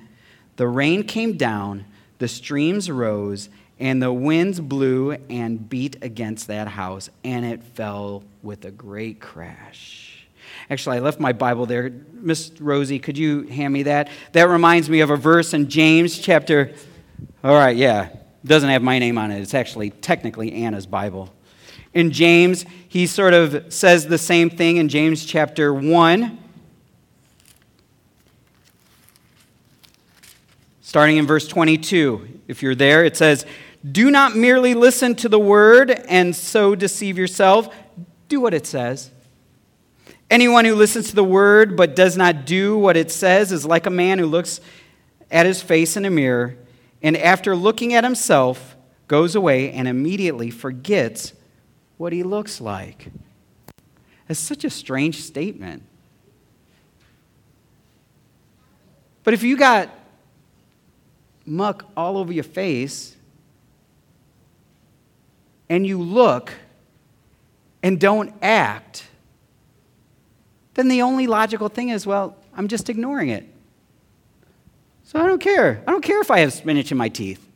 The 0.57 0.67
rain 0.67 1.05
came 1.05 1.37
down, 1.37 1.85
the 2.19 2.27
streams 2.27 2.91
rose, 2.91 3.51
and 3.79 4.03
the 4.03 4.13
winds 4.13 4.59
blew 4.59 5.13
and 5.31 5.69
beat 5.69 5.99
against 6.03 6.49
that 6.49 6.67
house, 6.67 7.09
and 7.23 7.45
it 7.45 7.63
fell 7.63 8.25
with 8.43 8.65
a 8.65 8.73
great 8.73 9.21
crash. 9.21 10.27
Actually, 10.69 10.97
I 10.97 11.01
left 11.03 11.21
my 11.21 11.33
Bible 11.33 11.67
there. 11.67 11.93
Miss 12.15 12.51
Rosie, 12.59 12.99
could 12.99 13.17
you 13.17 13.43
hand 13.43 13.73
me 13.73 13.85
that? 13.85 14.09
That 14.33 14.49
reminds 14.49 14.91
me 14.91 15.03
of 15.03 15.11
a 15.11 15.17
verse 15.17 15.55
in 15.55 15.71
James 15.71 16.19
chapter. 16.19 16.75
All 17.45 17.55
right, 17.55 17.77
yeah. 17.77 18.09
Doesn't 18.45 18.71
have 18.71 18.83
my 18.83 18.99
name 18.99 19.19
on 19.19 19.31
it. 19.31 19.41
It's 19.41 19.55
actually 19.55 19.91
technically 19.91 20.53
Anna's 20.53 20.87
Bible. 20.87 21.33
In 21.95 22.11
James, 22.11 22.67
he 22.89 23.07
sort 23.07 23.35
of 23.35 23.73
says 23.73 24.07
the 24.07 24.19
same 24.19 24.51
thing 24.51 24.77
in 24.77 24.89
James 24.89 25.25
chapter 25.25 25.73
1. 25.73 26.39
Starting 30.83 31.17
in 31.17 31.27
verse 31.27 31.49
22. 31.49 32.41
If 32.49 32.63
you're 32.63 32.75
there, 32.75 33.05
it 33.05 33.17
says, 33.17 33.47
Do 33.91 34.11
not 34.11 34.37
merely 34.37 34.75
listen 34.75 35.15
to 35.17 35.29
the 35.29 35.39
word 35.39 35.91
and 35.91 36.35
so 36.35 36.75
deceive 36.75 37.17
yourself. 37.17 37.75
Do 38.29 38.41
what 38.41 38.55
it 38.55 38.67
says. 38.67 39.11
Anyone 40.31 40.65
who 40.65 40.75
listens 40.75 41.11
to 41.11 41.15
the 41.15 41.25
word 41.25 41.77
but 41.77 41.95
does 41.95 42.17
not 42.17 42.45
do 42.45 42.77
what 42.77 42.97
it 42.97 43.11
says 43.11 43.53
is 43.53 43.65
like 43.65 43.87
a 43.87 43.91
man 43.91 44.19
who 44.19 44.27
looks 44.27 44.61
at 45.31 45.47
his 45.47 45.63
face 45.63 45.97
in 45.97 46.05
a 46.05 46.11
mirror 46.11 46.57
and 47.03 47.17
after 47.17 47.55
looking 47.55 47.93
at 47.93 48.03
himself 48.03 48.77
goes 49.07 49.35
away 49.35 49.71
and 49.71 49.87
immediately 49.87 50.51
forgets 50.51 51.35
what 51.97 52.13
he 52.13 52.23
looks 52.23 52.61
like. 52.61 53.09
It's 54.29 54.41
such 54.41 54.65
a 54.65 54.71
strange 54.71 55.23
statement. 55.23 55.83
But 59.23 59.35
if 59.35 59.43
you 59.43 59.57
got 59.57 59.91
muck 61.47 61.85
all 61.97 62.17
over 62.17 62.33
your 62.33 62.45
face 62.45 63.17
and 65.69 65.87
you 65.87 66.01
look 66.01 66.53
and 67.83 68.01
don't 68.01 68.33
act, 68.43 69.07
then 70.75 70.89
the 70.89 71.03
only 71.03 71.27
logical 71.27 71.69
thing 71.69 71.89
is, 71.91 72.07
well, 72.07 72.37
I'm 72.55 72.69
just 72.69 72.89
ignoring 72.91 73.29
it. 73.31 73.49
So 75.05 75.21
I 75.21 75.27
don't 75.27 75.41
care. 75.41 75.83
I 75.87 75.91
don't 75.91 76.03
care 76.03 76.21
if 76.21 76.31
I 76.31 76.41
have 76.41 76.53
spinach 76.53 76.91
in 76.91 76.99
my 76.99 77.09
teeth. 77.09 77.47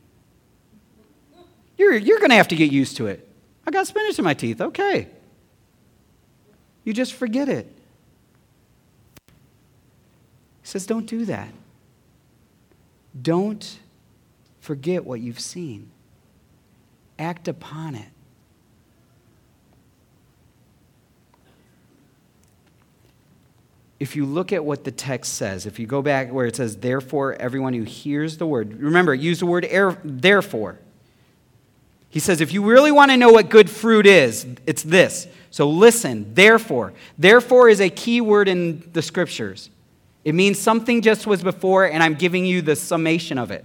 You're, 1.76 1.96
you're 1.96 2.18
going 2.18 2.30
to 2.30 2.36
have 2.36 2.48
to 2.48 2.56
get 2.56 2.70
used 2.70 2.96
to 2.98 3.06
it. 3.06 3.27
I 3.68 3.70
got 3.70 3.86
spinach 3.86 4.18
in 4.18 4.24
my 4.24 4.32
teeth. 4.32 4.62
Okay. 4.62 5.08
You 6.84 6.94
just 6.94 7.12
forget 7.12 7.50
it. 7.50 7.70
He 9.26 9.32
says, 10.62 10.86
don't 10.86 11.04
do 11.04 11.26
that. 11.26 11.50
Don't 13.20 13.78
forget 14.60 15.04
what 15.04 15.20
you've 15.20 15.38
seen, 15.38 15.90
act 17.18 17.46
upon 17.46 17.94
it. 17.94 18.08
if 24.00 24.14
you 24.14 24.24
look 24.24 24.52
at 24.52 24.64
what 24.64 24.84
the 24.84 24.92
text 24.92 25.34
says, 25.34 25.66
if 25.66 25.80
you 25.80 25.86
go 25.86 26.00
back 26.02 26.32
where 26.32 26.46
it 26.46 26.54
says, 26.54 26.76
therefore, 26.76 27.34
everyone 27.34 27.74
who 27.74 27.82
hears 27.82 28.36
the 28.36 28.46
word, 28.46 28.80
remember, 28.80 29.12
use 29.12 29.40
the 29.40 29.46
word 29.46 29.64
er, 29.64 29.98
therefore. 30.04 30.78
He 32.10 32.20
says, 32.20 32.40
if 32.40 32.52
you 32.52 32.64
really 32.64 32.90
want 32.90 33.10
to 33.10 33.16
know 33.16 33.30
what 33.30 33.50
good 33.50 33.68
fruit 33.68 34.06
is, 34.06 34.46
it's 34.66 34.82
this. 34.82 35.26
So 35.50 35.68
listen, 35.68 36.34
therefore. 36.34 36.92
Therefore 37.16 37.68
is 37.68 37.80
a 37.80 37.90
key 37.90 38.20
word 38.20 38.48
in 38.48 38.88
the 38.92 39.02
scriptures. 39.02 39.70
It 40.24 40.34
means 40.34 40.58
something 40.58 41.02
just 41.02 41.26
was 41.26 41.42
before, 41.42 41.84
and 41.84 42.02
I'm 42.02 42.14
giving 42.14 42.44
you 42.44 42.62
the 42.62 42.76
summation 42.76 43.38
of 43.38 43.50
it. 43.50 43.64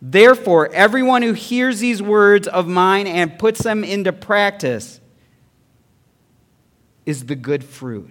Therefore, 0.00 0.72
everyone 0.72 1.22
who 1.22 1.32
hears 1.32 1.80
these 1.80 2.00
words 2.00 2.46
of 2.46 2.68
mine 2.68 3.06
and 3.06 3.36
puts 3.38 3.62
them 3.62 3.82
into 3.82 4.12
practice 4.12 5.00
is 7.04 7.26
the 7.26 7.34
good 7.34 7.64
fruit. 7.64 8.10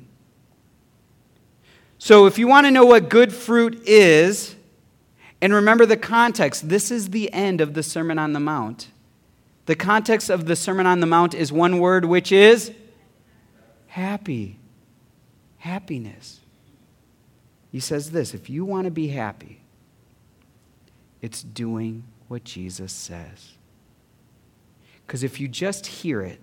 So, 1.97 2.25
if 2.25 2.37
you 2.37 2.47
want 2.47 2.67
to 2.67 2.71
know 2.71 2.85
what 2.85 3.09
good 3.09 3.33
fruit 3.33 3.81
is, 3.87 4.55
and 5.41 5.53
remember 5.53 5.85
the 5.85 5.97
context, 5.97 6.67
this 6.67 6.91
is 6.91 7.11
the 7.11 7.31
end 7.31 7.61
of 7.61 7.73
the 7.73 7.83
Sermon 7.83 8.19
on 8.19 8.33
the 8.33 8.39
Mount. 8.39 8.89
The 9.67 9.75
context 9.75 10.29
of 10.29 10.45
the 10.45 10.55
Sermon 10.55 10.85
on 10.85 11.01
the 11.01 11.05
Mount 11.05 11.33
is 11.33 11.51
one 11.51 11.79
word, 11.79 12.05
which 12.05 12.31
is 12.31 12.71
happy. 13.87 14.59
Happiness. 15.57 16.39
He 17.69 17.81
says 17.81 18.11
this 18.11 18.33
if 18.33 18.49
you 18.49 18.63
want 18.63 18.85
to 18.85 18.91
be 18.91 19.09
happy, 19.09 19.61
it's 21.21 21.43
doing 21.43 22.05
what 22.29 22.45
Jesus 22.45 22.93
says. 22.93 23.53
Because 25.05 25.21
if 25.23 25.39
you 25.39 25.49
just 25.49 25.85
hear 25.85 26.21
it, 26.21 26.39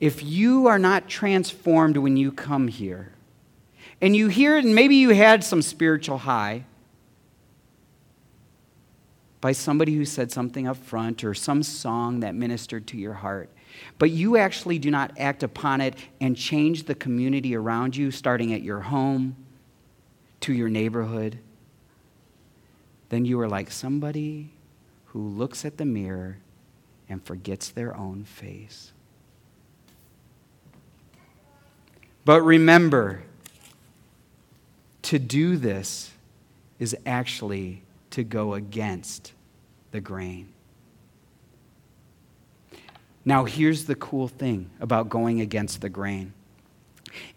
if 0.00 0.20
you 0.22 0.66
are 0.66 0.80
not 0.80 1.08
transformed 1.08 1.96
when 1.96 2.16
you 2.16 2.32
come 2.32 2.66
here, 2.66 3.12
and 4.00 4.16
you 4.16 4.26
hear 4.26 4.56
it, 4.56 4.64
and 4.64 4.74
maybe 4.74 4.96
you 4.96 5.10
had 5.10 5.44
some 5.44 5.62
spiritual 5.62 6.18
high, 6.18 6.64
by 9.44 9.52
somebody 9.52 9.94
who 9.94 10.06
said 10.06 10.32
something 10.32 10.66
up 10.66 10.78
front 10.78 11.22
or 11.22 11.34
some 11.34 11.62
song 11.62 12.20
that 12.20 12.34
ministered 12.34 12.86
to 12.86 12.96
your 12.96 13.12
heart, 13.12 13.50
but 13.98 14.10
you 14.10 14.38
actually 14.38 14.78
do 14.78 14.90
not 14.90 15.12
act 15.18 15.42
upon 15.42 15.82
it 15.82 15.94
and 16.18 16.34
change 16.34 16.84
the 16.84 16.94
community 16.94 17.54
around 17.54 17.94
you, 17.94 18.10
starting 18.10 18.54
at 18.54 18.62
your 18.62 18.80
home 18.80 19.36
to 20.40 20.54
your 20.54 20.70
neighborhood, 20.70 21.38
then 23.10 23.26
you 23.26 23.38
are 23.38 23.46
like 23.46 23.70
somebody 23.70 24.48
who 25.08 25.28
looks 25.28 25.66
at 25.66 25.76
the 25.76 25.84
mirror 25.84 26.38
and 27.10 27.22
forgets 27.22 27.68
their 27.68 27.94
own 27.94 28.24
face. 28.24 28.92
But 32.24 32.40
remember, 32.40 33.24
to 35.02 35.18
do 35.18 35.58
this 35.58 36.12
is 36.78 36.96
actually 37.04 37.82
to 38.14 38.22
go 38.24 38.54
against 38.54 39.32
the 39.90 40.00
grain. 40.00 40.48
Now, 43.24 43.44
here's 43.44 43.86
the 43.86 43.96
cool 43.96 44.28
thing 44.28 44.70
about 44.80 45.08
going 45.08 45.40
against 45.40 45.80
the 45.80 45.88
grain. 45.88 46.32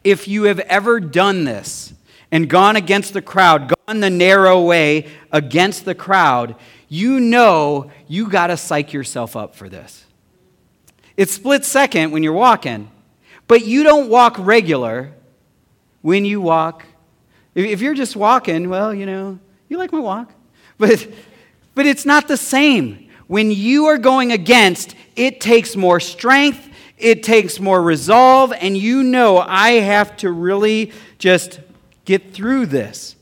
If 0.03 0.27
you 0.27 0.43
have 0.43 0.59
ever 0.59 0.99
done 0.99 1.45
this 1.45 1.93
and 2.31 2.47
gone 2.47 2.75
against 2.75 3.13
the 3.13 3.21
crowd, 3.21 3.73
gone 3.87 4.01
the 4.01 4.09
narrow 4.09 4.61
way 4.61 5.07
against 5.31 5.85
the 5.85 5.95
crowd, 5.95 6.55
you 6.89 7.19
know 7.19 7.89
you 8.07 8.29
got 8.29 8.47
to 8.47 8.57
psych 8.57 8.93
yourself 8.93 9.35
up 9.35 9.55
for 9.55 9.69
this. 9.69 10.05
It's 11.15 11.33
split 11.33 11.65
second 11.65 12.11
when 12.11 12.21
you're 12.21 12.33
walking, 12.33 12.91
but 13.47 13.65
you 13.65 13.83
don't 13.83 14.09
walk 14.09 14.35
regular 14.37 15.13
when 16.01 16.23
you 16.23 16.39
walk. 16.39 16.85
If 17.55 17.81
you're 17.81 17.95
just 17.95 18.15
walking, 18.15 18.69
well, 18.69 18.93
you 18.93 19.07
know, 19.07 19.39
you 19.69 19.77
like 19.79 19.91
my 19.91 19.99
walk. 19.99 20.33
But, 20.77 21.07
but 21.75 21.85
it's 21.85 22.05
not 22.05 22.27
the 22.27 22.37
same. 22.37 23.09
When 23.27 23.51
you 23.51 23.87
are 23.87 23.97
going 23.97 24.31
against, 24.31 24.95
it 25.15 25.41
takes 25.41 25.75
more 25.75 25.99
strength, 25.99 26.69
it 26.97 27.23
takes 27.23 27.59
more 27.59 27.81
resolve, 27.81 28.53
and 28.53 28.77
you 28.77 29.03
know 29.03 29.37
I 29.37 29.71
have 29.71 30.17
to 30.17 30.31
really 30.31 30.91
just 31.17 31.59
get 32.05 32.33
through 32.33 32.67
this. 32.67 33.15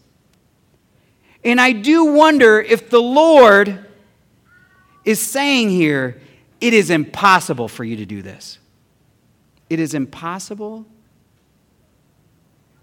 And 1.44 1.60
I 1.62 1.72
do 1.72 2.06
wonder 2.06 2.60
if 2.60 2.90
the 2.90 3.02
Lord 3.02 3.86
is 5.04 5.22
saying 5.22 5.70
here, 5.70 6.20
it 6.60 6.74
is 6.74 6.90
impossible 6.90 7.68
for 7.68 7.84
you 7.84 7.98
to 7.98 8.06
do 8.06 8.22
this. 8.22 8.58
It 9.70 9.80
is 9.80 9.94
impossible 9.94 10.86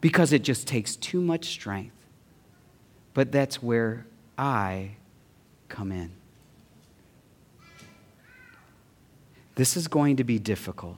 because 0.01 0.33
it 0.33 0.43
just 0.43 0.67
takes 0.67 0.97
too 0.97 1.21
much 1.21 1.47
strength. 1.47 1.97
But 3.15 3.33
that's 3.33 3.63
where 3.63 4.07
I 4.37 4.97
come 5.69 5.93
in. 5.93 6.11
This 9.55 9.77
is 9.77 9.89
going 9.89 10.17
to 10.17 10.25
be 10.25 10.39
difficult. 10.39 10.97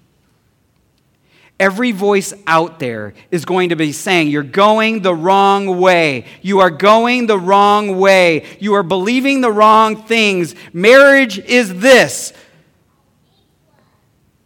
Every 1.59 1.93
voice 1.93 2.35
out 2.47 2.80
there 2.80 3.14
is 3.30 3.45
going 3.45 3.68
to 3.68 3.76
be 3.76 3.93
saying, 3.93 4.28
You're 4.28 4.43
going 4.43 5.03
the 5.03 5.14
wrong 5.14 5.80
way. 5.80 6.26
You 6.43 6.61
are 6.61 6.70
going 6.70 7.26
the 7.26 7.39
wrong 7.39 7.99
way. 7.99 8.45
You 8.59 8.74
are 8.74 8.82
believing 8.82 9.41
the 9.41 9.53
wrong 9.53 10.03
things. 10.03 10.55
Marriage 10.72 11.39
is 11.39 11.78
this. 11.78 12.32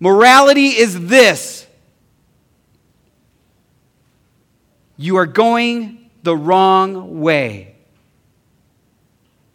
Morality 0.01 0.69
is 0.69 1.09
this. 1.09 1.67
You 4.97 5.17
are 5.17 5.27
going 5.27 6.11
the 6.23 6.37
wrong 6.37 7.21
way. 7.21 7.77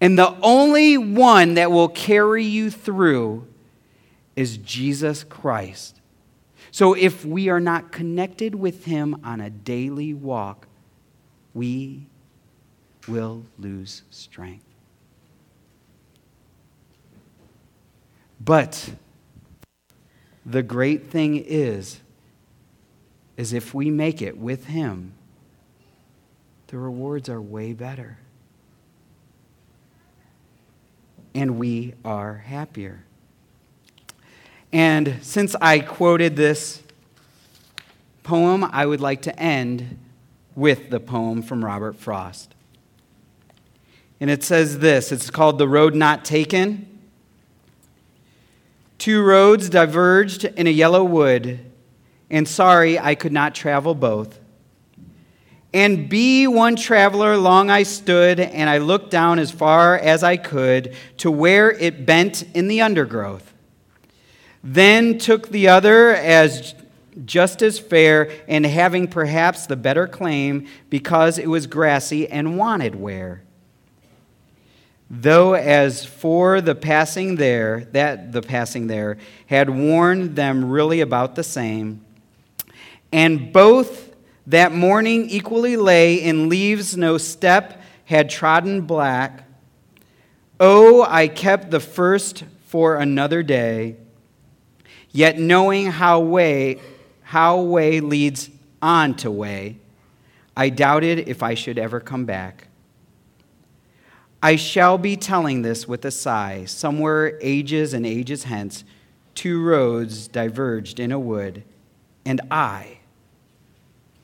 And 0.03 0.19
the 0.19 0.35
only 0.41 0.97
one 0.97 1.53
that 1.53 1.71
will 1.71 1.87
carry 1.87 2.43
you 2.43 2.69
through 2.69 3.47
is 4.35 4.57
Jesus 4.57 5.23
Christ. 5.23 6.01
So 6.71 6.93
if 6.93 7.23
we 7.23 7.47
are 7.47 7.61
not 7.61 7.93
connected 7.93 8.53
with 8.53 8.83
Him 8.83 9.15
on 9.23 9.39
a 9.39 9.49
daily 9.49 10.13
walk, 10.13 10.67
we 11.53 12.07
will 13.07 13.45
lose 13.57 14.01
strength. 14.09 14.65
But 18.41 18.91
the 20.45 20.63
great 20.63 21.11
thing 21.11 21.37
is 21.37 22.01
is 23.37 23.53
if 23.53 23.73
we 23.73 23.89
make 23.89 24.21
it 24.21 24.37
with 24.37 24.65
him 24.65 25.13
the 26.67 26.77
rewards 26.77 27.29
are 27.29 27.41
way 27.41 27.71
better 27.71 28.17
and 31.35 31.57
we 31.57 31.93
are 32.03 32.37
happier 32.37 33.03
and 34.73 35.19
since 35.21 35.55
I 35.61 35.79
quoted 35.79 36.35
this 36.35 36.81
poem, 38.23 38.63
I 38.63 38.87
would 38.87 39.01
like 39.01 39.21
to 39.23 39.39
end 39.39 39.99
with 40.55 40.89
the 40.89 40.99
poem 40.99 41.43
from 41.43 41.63
Robert 41.63 41.95
Frost. 41.95 42.55
And 44.19 44.31
it 44.31 44.43
says 44.43 44.79
this 44.79 45.11
it's 45.11 45.29
called 45.29 45.59
The 45.59 45.67
Road 45.67 45.93
Not 45.93 46.25
Taken. 46.25 46.89
Two 48.97 49.21
roads 49.21 49.69
diverged 49.69 50.45
in 50.45 50.65
a 50.65 50.71
yellow 50.71 51.03
wood, 51.03 51.59
and 52.31 52.47
sorry 52.47 52.97
I 52.97 53.13
could 53.13 53.33
not 53.33 53.53
travel 53.53 53.93
both. 53.93 54.39
And 55.73 56.07
be 56.07 56.45
one 56.45 56.75
traveler 56.75 57.35
long 57.35 57.71
I 57.71 57.83
stood, 57.83 58.39
and 58.39 58.69
I 58.69 58.77
looked 58.77 59.09
down 59.09 59.39
as 59.39 59.49
far 59.49 59.97
as 59.97 60.23
I 60.23 60.37
could 60.37 60.95
to 61.17 61.31
where 61.31 61.71
it 61.71 62.05
bent 62.05 62.43
in 62.53 62.67
the 62.67 62.81
undergrowth 62.81 63.53
then 64.63 65.17
took 65.17 65.49
the 65.49 65.67
other 65.67 66.11
as 66.11 66.73
just 67.25 67.61
as 67.61 67.77
fair, 67.77 68.31
and 68.47 68.65
having 68.65 69.07
perhaps 69.07 69.67
the 69.67 69.75
better 69.75 70.07
claim 70.07 70.67
because 70.89 71.37
it 71.37 71.45
was 71.45 71.67
grassy 71.67 72.27
and 72.27 72.57
wanted 72.57 72.95
wear. 72.95 73.43
Though 75.11 75.53
as 75.53 76.03
for 76.03 76.59
the 76.59 76.73
passing 76.73 77.35
there, 77.35 77.87
that 77.91 78.31
the 78.31 78.41
passing 78.41 78.87
there 78.87 79.19
had 79.45 79.69
warned 79.69 80.35
them 80.35 80.71
really 80.71 81.01
about 81.01 81.35
the 81.35 81.43
same, 81.43 82.03
and 83.11 83.53
both 83.53 84.12
that 84.47 84.71
morning 84.71 85.29
equally 85.29 85.77
lay 85.77 86.15
in 86.15 86.49
leaves 86.49 86.97
no 86.97 87.17
step 87.17 87.81
had 88.05 88.29
trodden 88.29 88.81
black. 88.81 89.47
Oh, 90.59 91.05
I 91.07 91.27
kept 91.27 91.71
the 91.71 91.79
first 91.79 92.43
for 92.67 92.95
another 92.95 93.43
day 93.43 93.97
Yet 95.13 95.37
knowing 95.37 95.91
how 95.91 96.19
way, 96.19 96.81
how 97.21 97.61
way 97.61 97.99
leads 97.99 98.49
on 98.81 99.15
to 99.17 99.29
way, 99.29 99.77
I 100.57 100.69
doubted 100.69 101.29
if 101.29 101.43
I 101.43 101.53
should 101.53 101.77
ever 101.77 101.99
come 101.99 102.25
back. 102.25 102.67
I 104.41 104.55
shall 104.55 104.97
be 104.97 105.15
telling 105.15 105.61
this 105.61 105.87
with 105.87 106.03
a 106.03 106.11
sigh. 106.11 106.65
Somewhere 106.65 107.37
ages 107.41 107.93
and 107.93 108.05
ages 108.05 108.45
hence, 108.45 108.83
two 109.35 109.63
roads 109.63 110.27
diverged 110.27 110.99
in 110.99 111.11
a 111.11 111.19
wood, 111.19 111.63
and 112.25 112.41
I, 112.49 112.97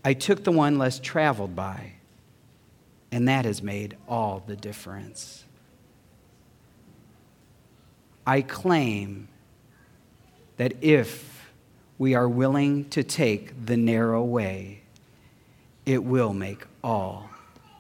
I 0.04 0.14
took 0.14 0.44
the 0.44 0.52
one 0.52 0.78
less 0.78 1.00
traveled 1.00 1.56
by, 1.56 1.94
and 3.12 3.28
that 3.28 3.46
has 3.46 3.62
made 3.62 3.98
all 4.08 4.44
the 4.46 4.56
difference. 4.56 5.44
I 8.26 8.42
claim 8.42 9.28
that 10.58 10.84
if 10.84 11.52
we 11.98 12.16
are 12.16 12.28
willing 12.28 12.90
to 12.90 13.04
take 13.04 13.66
the 13.66 13.78
narrow 13.78 14.24
way, 14.24 14.82
it 15.86 16.04
will 16.04 16.34
make 16.34 16.66
all 16.84 17.30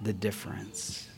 the 0.02 0.14
difference. 0.14 1.09